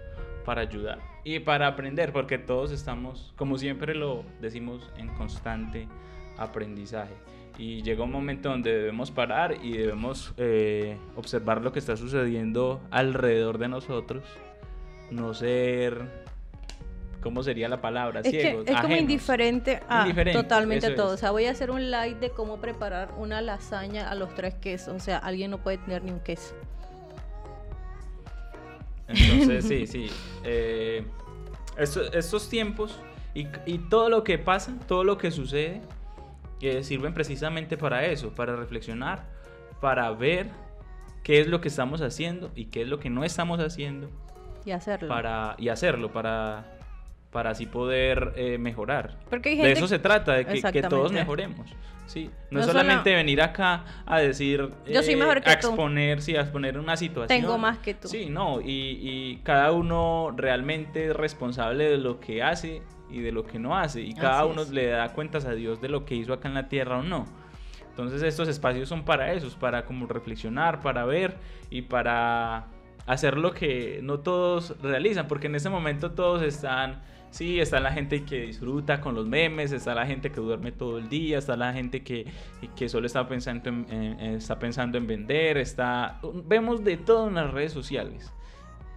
para 0.46 0.62
ayudar 0.62 1.00
y 1.24 1.40
para 1.40 1.68
aprender, 1.68 2.12
porque 2.12 2.38
todos 2.38 2.72
estamos, 2.72 3.34
como 3.38 3.58
siempre 3.58 3.96
lo 3.96 4.26
decimos, 4.42 4.92
en 4.98 5.08
constante 5.16 5.88
aprendizaje. 6.38 7.14
Y 7.58 7.84
llega 7.84 8.04
un 8.04 8.12
momento 8.12 8.50
donde 8.50 8.74
debemos 8.74 9.12
parar 9.12 9.56
y 9.64 9.78
debemos 9.78 10.34
eh, 10.38 10.98
observar 11.16 11.62
lo 11.62 11.72
que 11.72 11.80
está 11.80 11.96
sucediendo 11.96 12.82
alrededor 12.90 13.60
de 13.60 13.68
nosotros, 13.70 14.24
no 15.12 15.34
ser 15.34 16.23
¿cómo 17.24 17.42
sería 17.42 17.70
la 17.70 17.82
palabra? 17.82 18.20
Es, 18.20 18.30
Ciegos, 18.30 18.68
es 18.68 18.82
como 18.82 18.96
indiferente 18.96 19.82
a 19.88 20.06
totalmente 20.34 20.92
todo. 20.92 21.14
O 21.14 21.18
sea, 21.18 21.32
voy 21.32 21.46
a 21.46 21.52
hacer 21.52 21.72
un 21.72 21.90
live 21.90 22.16
de 22.20 22.30
cómo 22.30 22.60
preparar 22.60 23.14
una 23.18 23.42
lasaña 23.42 24.10
a 24.10 24.16
los 24.16 24.36
tres 24.36 24.54
quesos. 24.56 24.94
O 24.94 25.00
sea, 25.00 25.18
alguien 25.18 25.50
no 25.50 25.60
puede 25.60 25.78
tener 25.78 26.04
ni 26.04 26.12
un 26.12 26.20
queso. 26.20 26.54
Entonces, 29.08 29.66
sí, 29.66 29.88
sí. 29.88 30.12
Eh, 30.44 31.06
estos, 31.78 32.50
tiempos 32.50 33.00
y, 33.34 33.46
todo 33.90 34.10
lo 34.10 34.24
que 34.24 34.38
pasa, 34.38 34.74
todo 34.88 35.04
lo 35.04 35.18
que 35.18 35.32
sucede, 35.32 35.82
que 36.60 36.84
sirven 36.84 37.14
precisamente 37.14 37.78
para 37.78 38.06
eso, 38.06 38.36
para 38.36 38.56
reflexionar, 38.56 39.26
para 39.82 40.12
ver 40.12 40.50
qué 41.24 41.40
es 41.40 41.48
lo 41.48 41.62
que 41.62 41.70
estamos 41.70 42.02
haciendo 42.02 42.52
y 42.56 42.66
qué 42.66 42.84
es 42.84 42.88
lo 42.88 43.00
que 43.00 43.10
no 43.10 43.24
estamos 43.24 43.60
haciendo. 43.60 44.10
Y 44.66 44.72
hacerlo. 44.72 45.10
Para, 45.10 45.56
y 45.58 45.70
hacerlo, 45.70 46.14
para 46.14 46.74
para 47.34 47.50
así 47.50 47.66
poder 47.66 48.32
eh, 48.38 48.58
mejorar. 48.58 49.18
de 49.30 49.72
eso 49.72 49.88
se 49.88 50.00
trata, 50.00 50.34
de 50.34 50.46
que, 50.46 50.84
todos 50.84 51.12
mejoremos. 51.12 51.70
Sí, 52.06 52.30
no, 52.52 52.60
es 52.60 52.66
solamente 52.68 53.16
venir 53.16 53.42
acá 53.42 53.86
a 54.06 54.20
decir, 54.20 54.70
yo 54.88 55.02
soy 55.02 55.16
mejor 55.16 55.42
que 55.42 55.50
a 55.50 55.54
exponer, 55.54 56.22
sí, 56.22 56.36
a 56.36 56.42
exponer 56.42 56.78
una 56.78 56.96
situación. 56.96 57.42
Tengo 57.42 57.58
más 57.58 57.80
que 57.80 57.96
tú. 57.96 58.08
Sí, 58.08 58.28
no, 58.30 58.60
y, 58.62 59.42
cada 59.44 59.72
uno 59.72 60.32
realmente 60.36 61.08
es 61.08 61.16
responsable 61.16 61.90
de 61.90 61.98
lo 61.98 62.20
que 62.20 62.44
hace 62.44 62.84
y 63.10 63.22
de 63.22 63.32
lo 63.32 63.46
que 63.46 63.58
no 63.58 63.76
hace, 63.78 64.02
y 64.02 64.14
cada 64.14 64.46
uno 64.46 64.64
le 64.66 64.88
da 64.88 65.10
cuentas 65.10 65.46
a 65.46 65.54
Dios 65.54 65.82
de 65.82 65.90
lo 65.90 66.06
que 66.06 66.16
hizo 66.16 66.34
acá 66.34 66.48
en 66.48 66.54
la 66.54 66.70
tierra 66.70 67.00
o 67.00 67.04
no. 67.04 67.26
Entonces 67.90 68.22
estos 68.24 68.48
espacios 68.48 68.90
son 68.90 69.06
para 69.06 69.34
eso, 69.34 69.50
para 69.60 69.86
como 69.86 70.06
reflexionar, 70.08 70.82
para 70.82 71.06
ver 71.06 71.38
y 71.70 71.84
para 71.84 72.68
hacer 73.06 73.38
lo 73.38 73.54
que 73.54 74.00
no 74.04 74.20
todos 74.20 74.76
realizan, 74.82 75.28
porque 75.28 75.48
en 75.48 75.56
ese 75.56 75.70
momento 75.70 76.12
todos 76.12 76.42
están 76.42 77.02
Sí, 77.34 77.60
está 77.60 77.80
la 77.80 77.92
gente 77.92 78.26
que 78.26 78.42
disfruta 78.42 79.02
con 79.02 79.16
los 79.16 79.26
memes, 79.26 79.72
está 79.72 79.96
la 79.96 80.06
gente 80.06 80.32
que 80.32 80.40
duerme 80.40 80.72
todo 80.72 81.00
el 81.00 81.10
día, 81.10 81.40
está 81.40 81.58
la 81.58 81.74
gente 81.74 82.04
que, 82.04 82.28
que 82.76 82.88
solo 82.88 83.08
está 83.08 83.28
pensando 83.28 83.70
en, 83.70 84.20
está 84.20 84.60
pensando 84.60 85.00
en 85.00 85.08
vender, 85.08 85.58
está... 85.58 86.20
Vemos 86.46 86.84
de 86.84 86.96
todo 86.96 87.30
en 87.30 87.34
las 87.34 87.52
redes 87.52 87.72
sociales. 87.72 88.32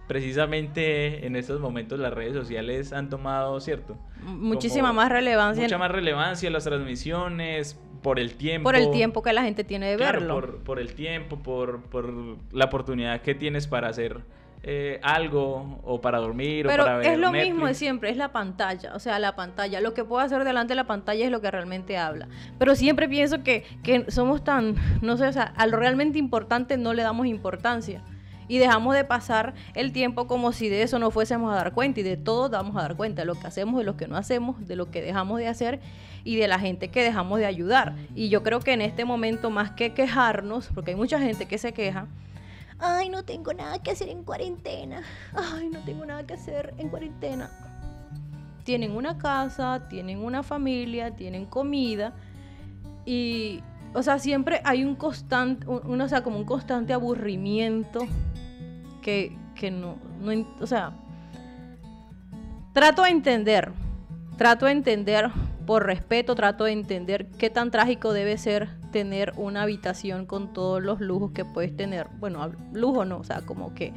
Precisamente 0.07 1.25
en 1.25 1.35
estos 1.35 1.59
momentos 1.59 1.97
las 1.99 2.13
redes 2.13 2.35
sociales 2.35 2.93
han 2.93 3.09
tomado, 3.09 3.59
¿cierto? 3.59 3.97
Muchísima 4.21 4.93
más 4.93 5.09
relevancia. 5.09 5.63
Mucha 5.63 5.79
más 5.79 5.89
relevancia 5.89 6.51
las 6.51 6.65
transmisiones, 6.65 7.79
por 8.03 8.19
el 8.19 8.35
tiempo. 8.35 8.65
Por 8.65 8.75
el 8.75 8.91
tiempo 8.91 9.23
que 9.23 9.33
la 9.33 9.41
gente 9.41 9.63
tiene 9.63 9.87
de 9.87 9.97
verlo. 9.97 10.35
Por, 10.35 10.57
por 10.59 10.79
el 10.79 10.93
tiempo, 10.93 11.39
por, 11.39 11.81
por 11.89 12.13
la 12.51 12.65
oportunidad 12.65 13.21
que 13.21 13.33
tienes 13.33 13.65
para 13.65 13.89
hacer 13.89 14.21
eh, 14.63 14.99
algo 15.03 15.79
o 15.83 16.01
para 16.01 16.17
dormir 16.17 16.65
Pero 16.67 16.83
o 16.83 16.85
para 16.85 16.97
ver 16.97 17.13
es 17.13 17.19
lo 17.19 17.31
mismo 17.31 17.67
de 17.67 17.73
siempre, 17.73 18.09
es 18.09 18.17
la 18.17 18.31
pantalla, 18.31 18.93
o 18.95 18.99
sea, 18.99 19.19
la 19.19 19.35
pantalla, 19.35 19.79
lo 19.81 19.93
que 19.93 20.03
puedo 20.03 20.21
hacer 20.21 20.43
delante 20.43 20.71
de 20.71 20.75
la 20.75 20.87
pantalla 20.87 21.23
es 21.23 21.31
lo 21.31 21.41
que 21.41 21.51
realmente 21.51 21.97
habla. 21.97 22.27
Pero 22.57 22.75
siempre 22.75 23.07
pienso 23.07 23.43
que, 23.43 23.63
que 23.83 24.09
somos 24.11 24.43
tan, 24.43 24.75
no 25.01 25.17
sé, 25.17 25.27
o 25.27 25.33
sea, 25.33 25.53
a 25.55 25.67
lo 25.67 25.77
realmente 25.77 26.19
importante 26.19 26.77
no 26.77 26.93
le 26.93 27.03
damos 27.03 27.27
importancia 27.27 28.03
y 28.47 28.57
dejamos 28.57 28.95
de 28.95 29.03
pasar 29.03 29.53
el 29.75 29.91
tiempo 29.91 30.27
como 30.27 30.51
si 30.51 30.69
de 30.69 30.81
eso 30.81 30.99
no 30.99 31.11
fuésemos 31.11 31.51
a 31.51 31.55
dar 31.55 31.73
cuenta 31.73 31.99
y 31.99 32.03
de 32.03 32.17
todo 32.17 32.49
damos 32.49 32.75
a 32.77 32.81
dar 32.81 32.95
cuenta, 32.95 33.21
de 33.21 33.25
lo 33.25 33.35
que 33.35 33.47
hacemos, 33.47 33.77
de 33.77 33.83
lo 33.83 33.97
que 33.97 34.07
no 34.07 34.17
hacemos, 34.17 34.67
de 34.67 34.75
lo 34.75 34.89
que 34.89 35.01
dejamos 35.01 35.39
de 35.39 35.47
hacer 35.47 35.79
y 36.23 36.35
de 36.37 36.47
la 36.47 36.59
gente 36.59 36.89
que 36.89 37.03
dejamos 37.03 37.39
de 37.39 37.45
ayudar. 37.45 37.95
Y 38.15 38.29
yo 38.29 38.43
creo 38.43 38.59
que 38.59 38.73
en 38.73 38.81
este 38.81 39.05
momento 39.05 39.49
más 39.49 39.71
que 39.71 39.93
quejarnos, 39.93 40.69
porque 40.73 40.91
hay 40.91 40.97
mucha 40.97 41.19
gente 41.19 41.45
que 41.45 41.57
se 41.57 41.73
queja, 41.73 42.07
ay, 42.79 43.09
no 43.09 43.23
tengo 43.23 43.53
nada 43.53 43.79
que 43.79 43.91
hacer 43.91 44.09
en 44.09 44.23
cuarentena, 44.23 45.01
ay, 45.33 45.69
no 45.69 45.79
tengo 45.81 46.05
nada 46.05 46.25
que 46.25 46.33
hacer 46.33 46.73
en 46.77 46.89
cuarentena. 46.89 47.49
tienen 48.63 48.91
una 48.91 49.17
casa, 49.17 49.87
tienen 49.89 50.19
una 50.19 50.43
familia, 50.43 51.15
tienen 51.15 51.45
comida 51.45 52.13
y, 53.05 53.63
o 53.93 54.03
sea, 54.03 54.19
siempre 54.19 54.61
hay 54.65 54.83
un 54.83 54.95
constante, 54.95 55.65
un, 55.67 56.01
o 56.01 56.09
sea, 56.09 56.21
como 56.21 56.37
un 56.37 56.45
constante 56.45 56.93
aburrimiento 56.93 58.01
que, 59.01 59.37
que 59.55 59.71
no, 59.71 59.95
no, 60.19 60.45
o 60.59 60.67
sea, 60.67 60.91
trato 62.73 63.03
de 63.03 63.09
entender, 63.09 63.71
trato 64.37 64.65
de 64.65 64.73
entender 64.73 65.31
por 65.65 65.85
respeto, 65.85 66.35
trato 66.35 66.65
de 66.65 66.73
entender 66.73 67.27
qué 67.37 67.49
tan 67.49 67.71
trágico 67.71 68.13
debe 68.13 68.37
ser 68.37 68.69
tener 68.91 69.33
una 69.37 69.63
habitación 69.63 70.25
con 70.25 70.53
todos 70.53 70.81
los 70.81 70.99
lujos 70.99 71.31
que 71.31 71.45
puedes 71.45 71.75
tener. 71.75 72.07
Bueno, 72.19 72.51
lujo 72.73 73.05
no, 73.05 73.17
o 73.19 73.23
sea, 73.23 73.41
como 73.41 73.73
que 73.73 73.93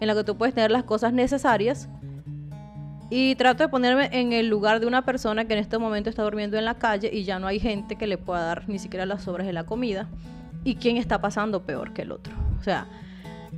en 0.00 0.06
la 0.06 0.14
que 0.14 0.24
tú 0.24 0.36
puedes 0.36 0.54
tener 0.54 0.70
las 0.70 0.84
cosas 0.84 1.12
necesarias. 1.12 1.88
Y 3.10 3.34
trato 3.34 3.64
de 3.64 3.68
ponerme 3.68 4.08
en 4.12 4.32
el 4.32 4.48
lugar 4.48 4.78
de 4.78 4.86
una 4.86 5.04
persona 5.04 5.44
que 5.44 5.54
en 5.54 5.58
este 5.58 5.78
momento 5.78 6.08
está 6.08 6.22
durmiendo 6.22 6.56
en 6.56 6.64
la 6.64 6.74
calle 6.74 7.10
y 7.12 7.24
ya 7.24 7.40
no 7.40 7.48
hay 7.48 7.58
gente 7.58 7.96
que 7.96 8.06
le 8.06 8.18
pueda 8.18 8.44
dar 8.44 8.68
ni 8.68 8.78
siquiera 8.78 9.04
las 9.04 9.24
sobras 9.24 9.46
de 9.46 9.52
la 9.52 9.64
comida. 9.64 10.08
Y 10.62 10.76
quién 10.76 10.96
está 10.96 11.20
pasando 11.20 11.64
peor 11.64 11.92
que 11.92 12.02
el 12.02 12.12
otro. 12.12 12.34
O 12.60 12.62
sea, 12.62 12.86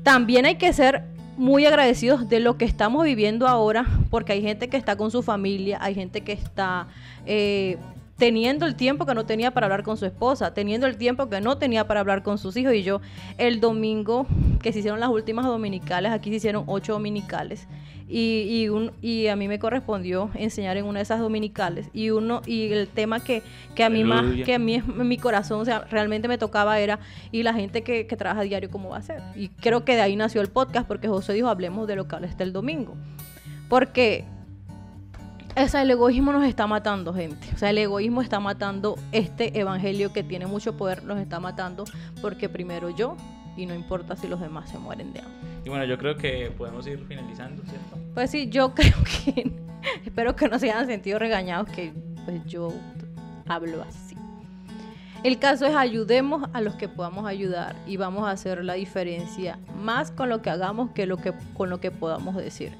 también 0.03 0.47
hay 0.47 0.55
que 0.57 0.73
ser 0.73 1.05
muy 1.37 1.67
agradecidos 1.67 2.29
de 2.29 2.41
lo 2.41 2.57
que 2.57 2.65
estamos 2.65 3.05
viviendo 3.05 3.47
ahora, 3.47 3.87
porque 4.11 4.33
hay 4.33 4.43
gente 4.43 4.69
que 4.69 4.77
está 4.77 4.97
con 4.97 5.11
su 5.11 5.23
familia, 5.23 5.79
hay 5.81 5.95
gente 5.95 6.23
que 6.23 6.33
está 6.33 6.89
eh, 7.27 7.79
teniendo 8.23 8.67
el 8.67 8.77
tiempo 8.77 9.05
que 9.05 9.15
no 9.15 9.27
tenía 9.27 9.51
para 9.51 9.67
hablar 9.67 9.83
con 9.83 9.97
su 9.97 10.07
esposa, 10.07 10.55
teniendo 10.55 10.87
el 10.87 10.97
tiempo 10.97 11.29
que 11.29 11.41
no 11.41 11.59
tenía 11.59 11.89
para 11.89 11.99
hablar 11.99 12.23
con 12.23 12.39
sus 12.39 12.57
hijos. 12.57 12.73
Y 12.73 12.85
yo, 12.85 13.01
el 13.37 13.59
domingo 13.59 14.29
que 14.63 14.73
se 14.73 14.79
hicieron 14.79 15.01
las 15.01 15.09
últimas 15.09 15.45
dominicales, 15.45 16.13
aquí 16.13 16.31
se 16.31 16.37
hicieron 16.37 16.63
ocho 16.69 16.93
dominicales. 16.93 17.67
Y, 18.09 18.69
un, 18.69 18.93
y 19.03 19.27
a 19.27 19.35
mí 19.35 19.49
me 19.49 19.59
correspondió 19.59 20.31
enseñar 20.35 20.77
en 20.77 20.85
una 20.85 21.01
de 21.01 21.03
esas 21.03 21.19
dominicales. 21.19 21.89
Y 21.93 22.11
uno 22.11 22.43
y 22.47 22.73
el 22.73 22.87
tema 22.87 23.19
que, 23.19 23.43
que 23.75 23.83
a 23.83 23.91
mí 23.91 24.05
más, 24.05 24.25
que 24.45 24.55
a 24.55 24.59
mí 24.61 24.81
mi 24.81 25.17
corazón, 25.17 25.61
o 25.61 25.65
sea, 25.65 25.81
realmente 25.91 26.29
me 26.29 26.39
tocaba 26.39 26.79
era, 26.79 27.01
y 27.33 27.43
la 27.43 27.55
gente 27.55 27.83
que, 27.83 28.07
que 28.07 28.17
trabaja 28.17 28.43
diario, 28.43 28.71
¿cómo 28.71 28.91
va 28.91 28.99
a 28.99 29.03
ser? 29.03 29.21
Y 29.35 29.49
creo 29.49 29.85
que 29.85 29.97
de 29.97 30.03
ahí 30.03 30.15
nació 30.15 30.43
el 30.43 30.49
podcast, 30.49 30.87
porque 30.87 31.09
José 31.09 31.33
dijo, 31.33 31.49
hablemos 31.49 31.89
de 31.89 31.97
lo 31.97 32.07
que 32.07 32.15
habla 32.15 32.29
este 32.29 32.45
el 32.45 32.53
domingo. 32.53 32.95
Porque 33.69 34.27
o 35.57 35.69
sea, 35.69 35.83
el 35.83 35.91
egoísmo 35.91 36.33
nos 36.33 36.45
está 36.45 36.67
matando, 36.67 37.13
gente. 37.13 37.49
O 37.55 37.59
sea, 37.59 37.71
el 37.71 37.79
egoísmo 37.79 38.23
está 38.23 38.41
matando 38.41 38.97
este 39.13 39.59
evangelio 39.59 40.13
que 40.13 40.23
tiene 40.23 40.47
mucho 40.47 40.77
poder, 40.77 41.05
nos 41.05 41.19
está 41.19 41.41
matando 41.41 41.85
porque 42.21 42.49
primero 42.49 42.91
yo 42.91 43.17
y 43.57 43.67
no 43.67 43.75
importa 43.75 44.17
si 44.17 44.29
los 44.29 44.41
demás 44.41 44.71
se 44.71 44.79
mueren 44.79 45.13
de 45.13 45.21
hambre. 45.21 45.35
Y 45.65 45.69
bueno, 45.69 45.85
yo 45.85 45.99
creo 45.99 46.17
que 46.17 46.53
podemos 46.57 46.87
ir 46.87 47.05
finalizando, 47.07 47.63
¿cierto? 47.65 47.99
Pues 48.15 48.31
sí, 48.31 48.49
yo 48.49 48.75
creo 48.75 48.97
que 49.05 49.53
espero 50.05 50.35
que 50.35 50.49
no 50.49 50.59
se 50.59 50.71
hayan 50.71 50.87
sentido 50.87 51.19
regañados 51.19 51.69
que 51.69 51.93
pues 52.25 52.45
yo 52.47 52.73
hablo 53.47 53.83
así. 53.83 54.17
El 55.23 55.39
caso 55.39 55.67
es 55.67 55.77
ayudemos 55.77 56.49
a 56.53 56.61
los 56.61 56.75
que 56.75 56.89
podamos 56.89 57.27
ayudar 57.27 57.77
y 57.87 57.97
vamos 57.97 58.27
a 58.27 58.33
hacer 58.33 58.65
la 58.65 58.75
diferencia 58.75 59.59
más 59.77 60.11
con 60.11 60.29
lo 60.29 60.43
que 60.43 60.51
hagamos 60.51 60.91
que, 60.91 61.07
lo 61.07 61.17
que 61.17 61.33
con 61.55 61.71
lo 61.71 61.79
que 61.79 61.93
podamos 61.93 62.35
decir 62.35 62.73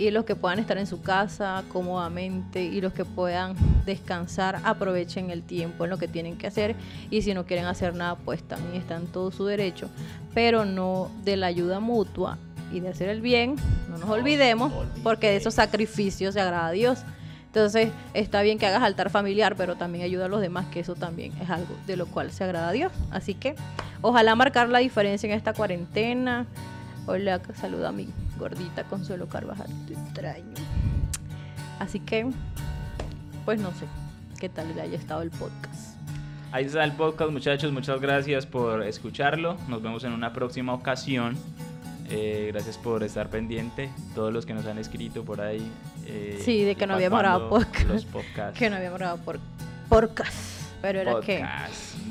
y 0.00 0.10
los 0.10 0.24
que 0.24 0.34
puedan 0.34 0.58
estar 0.58 0.78
en 0.78 0.86
su 0.86 1.02
casa 1.02 1.62
cómodamente 1.68 2.62
y 2.62 2.80
los 2.80 2.94
que 2.94 3.04
puedan 3.04 3.54
descansar 3.84 4.58
aprovechen 4.64 5.30
el 5.30 5.42
tiempo 5.42 5.84
en 5.84 5.90
lo 5.90 5.98
que 5.98 6.08
tienen 6.08 6.38
que 6.38 6.46
hacer. 6.46 6.74
Y 7.10 7.20
si 7.20 7.34
no 7.34 7.44
quieren 7.44 7.66
hacer 7.66 7.94
nada 7.94 8.16
pues 8.16 8.42
también 8.42 8.76
está 8.76 8.96
en 8.96 9.08
todo 9.08 9.30
su 9.30 9.44
derecho. 9.44 9.90
Pero 10.32 10.64
no 10.64 11.10
de 11.22 11.36
la 11.36 11.48
ayuda 11.48 11.80
mutua 11.80 12.38
y 12.72 12.80
de 12.80 12.88
hacer 12.88 13.10
el 13.10 13.20
bien 13.20 13.56
no 13.90 13.98
nos 13.98 14.08
olvidemos 14.08 14.72
porque 15.02 15.28
de 15.28 15.36
esos 15.36 15.52
sacrificios 15.52 16.32
se 16.32 16.40
agrada 16.40 16.68
a 16.68 16.72
Dios. 16.72 17.00
Entonces 17.48 17.90
está 18.14 18.40
bien 18.40 18.58
que 18.58 18.64
hagas 18.64 18.82
altar 18.82 19.10
familiar 19.10 19.54
pero 19.54 19.76
también 19.76 20.02
ayuda 20.02 20.24
a 20.24 20.28
los 20.28 20.40
demás 20.40 20.64
que 20.72 20.80
eso 20.80 20.94
también 20.94 21.32
es 21.42 21.50
algo 21.50 21.74
de 21.86 21.96
lo 21.96 22.06
cual 22.06 22.32
se 22.32 22.44
agrada 22.44 22.70
a 22.70 22.72
Dios. 22.72 22.90
Así 23.10 23.34
que 23.34 23.54
ojalá 24.00 24.34
marcar 24.34 24.70
la 24.70 24.78
diferencia 24.78 25.26
en 25.26 25.34
esta 25.34 25.52
cuarentena. 25.52 26.46
Hola 27.06 27.42
saluda 27.54 27.90
a 27.90 27.92
mí 27.92 28.08
gordita 28.40 28.84
Consuelo 28.84 29.28
Carvajal, 29.28 29.68
te 29.86 29.92
extraño. 29.92 30.54
Así 31.78 32.00
que, 32.00 32.26
pues 33.44 33.60
no 33.60 33.70
sé 33.72 33.86
qué 34.40 34.48
tal 34.48 34.74
le 34.74 34.80
haya 34.80 34.96
estado 34.96 35.22
el 35.22 35.30
podcast. 35.30 35.98
Ahí 36.50 36.64
está 36.64 36.82
el 36.82 36.92
podcast, 36.92 37.30
muchachos. 37.30 37.70
Muchas 37.70 38.00
gracias 38.00 38.46
por 38.46 38.82
escucharlo. 38.82 39.56
Nos 39.68 39.82
vemos 39.82 40.02
en 40.04 40.12
una 40.12 40.32
próxima 40.32 40.72
ocasión. 40.72 41.36
Eh, 42.08 42.48
gracias 42.52 42.76
por 42.76 43.04
estar 43.04 43.28
pendiente. 43.28 43.90
Todos 44.14 44.32
los 44.32 44.46
que 44.46 44.54
nos 44.54 44.66
han 44.66 44.78
escrito 44.78 45.22
por 45.22 45.40
ahí. 45.40 45.70
Eh, 46.06 46.40
sí, 46.44 46.64
de 46.64 46.74
que 46.74 46.86
no 46.86 46.94
habíamos 46.94 47.20
grabado 47.20 47.48
podcast. 47.50 48.56
Que 48.56 48.68
no 48.68 48.76
habíamos 48.76 48.98
grabado 48.98 49.22
por 49.22 49.38
podcast. 49.88 50.60
Pero 50.82 51.00
era 51.00 51.20
que. 51.20 51.44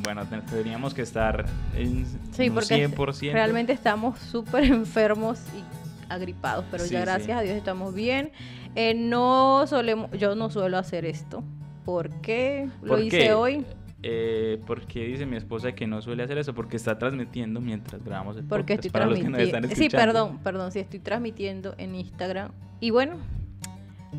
Bueno, 0.03 0.25
teníamos 0.49 0.93
que 0.93 1.01
estar 1.01 1.45
en 1.75 2.05
sí, 2.31 2.49
porque 2.49 2.87
100%. 2.87 3.33
Realmente 3.33 3.73
estamos 3.73 4.19
súper 4.19 4.63
enfermos 4.65 5.39
y 5.57 5.78
agripados, 6.09 6.65
pero 6.69 6.85
ya 6.85 7.01
gracias 7.01 7.37
a 7.37 7.41
Dios 7.41 7.55
estamos 7.55 7.93
bien. 7.93 8.31
Eh, 8.75 8.93
no 8.93 9.65
solemos, 9.67 10.11
yo 10.11 10.35
no 10.35 10.49
suelo 10.49 10.77
hacer 10.77 11.05
esto. 11.05 11.43
¿Por 11.85 12.09
qué? 12.21 12.69
Lo 12.81 12.99
hice 12.99 13.33
hoy. 13.33 13.65
Eh, 14.01 14.61
porque 14.65 15.05
dice 15.05 15.25
mi 15.25 15.35
esposa 15.35 15.73
que 15.73 15.85
no 15.85 16.01
suele 16.01 16.23
hacer 16.23 16.37
eso 16.37 16.53
porque 16.53 16.77
está 16.77 16.97
transmitiendo 16.97 17.59
mientras 17.59 18.01
grabamos 18.03 18.37
el 18.37 18.45
porque 18.45 18.75
podcast. 18.75 18.85
Estoy 18.85 19.01
transmitiendo. 19.01 19.75
Sí, 19.75 19.89
perdón, 19.89 20.39
perdón, 20.43 20.71
sí 20.71 20.79
estoy 20.79 20.99
transmitiendo 20.99 21.75
en 21.77 21.95
Instagram. 21.95 22.51
Y 22.79 22.91
bueno, 22.91 23.17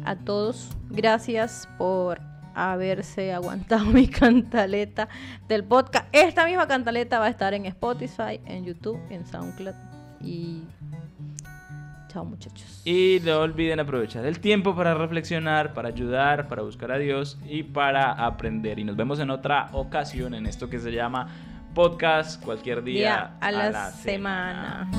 a 0.04 0.16
todos, 0.16 0.70
gracias 0.90 1.68
por 1.78 2.20
haberse 2.54 3.32
aguantado 3.32 3.84
mi 3.86 4.08
cantaleta 4.08 5.08
del 5.48 5.64
podcast. 5.64 6.06
Esta 6.12 6.44
misma 6.44 6.66
cantaleta 6.66 7.18
va 7.18 7.26
a 7.26 7.30
estar 7.30 7.54
en 7.54 7.66
Spotify, 7.66 8.40
en 8.44 8.64
YouTube, 8.64 9.00
en 9.10 9.26
SoundCloud 9.26 9.74
y 10.22 10.62
Chao 12.10 12.24
muchachos. 12.24 12.82
Y 12.84 13.20
no 13.24 13.38
olviden 13.38 13.78
aprovechar 13.78 14.26
el 14.26 14.40
tiempo 14.40 14.74
para 14.74 14.94
reflexionar, 14.94 15.74
para 15.74 15.90
ayudar, 15.90 16.48
para 16.48 16.62
buscar 16.62 16.90
a 16.90 16.98
Dios 16.98 17.38
y 17.48 17.62
para 17.62 18.10
aprender. 18.10 18.80
Y 18.80 18.84
nos 18.84 18.96
vemos 18.96 19.20
en 19.20 19.30
otra 19.30 19.68
ocasión 19.72 20.34
en 20.34 20.46
esto 20.46 20.68
que 20.68 20.80
se 20.80 20.90
llama 20.90 21.28
podcast 21.72 22.42
cualquier 22.44 22.82
día, 22.82 23.36
a, 23.40 23.52
la, 23.52 23.92
semana. 23.92 24.90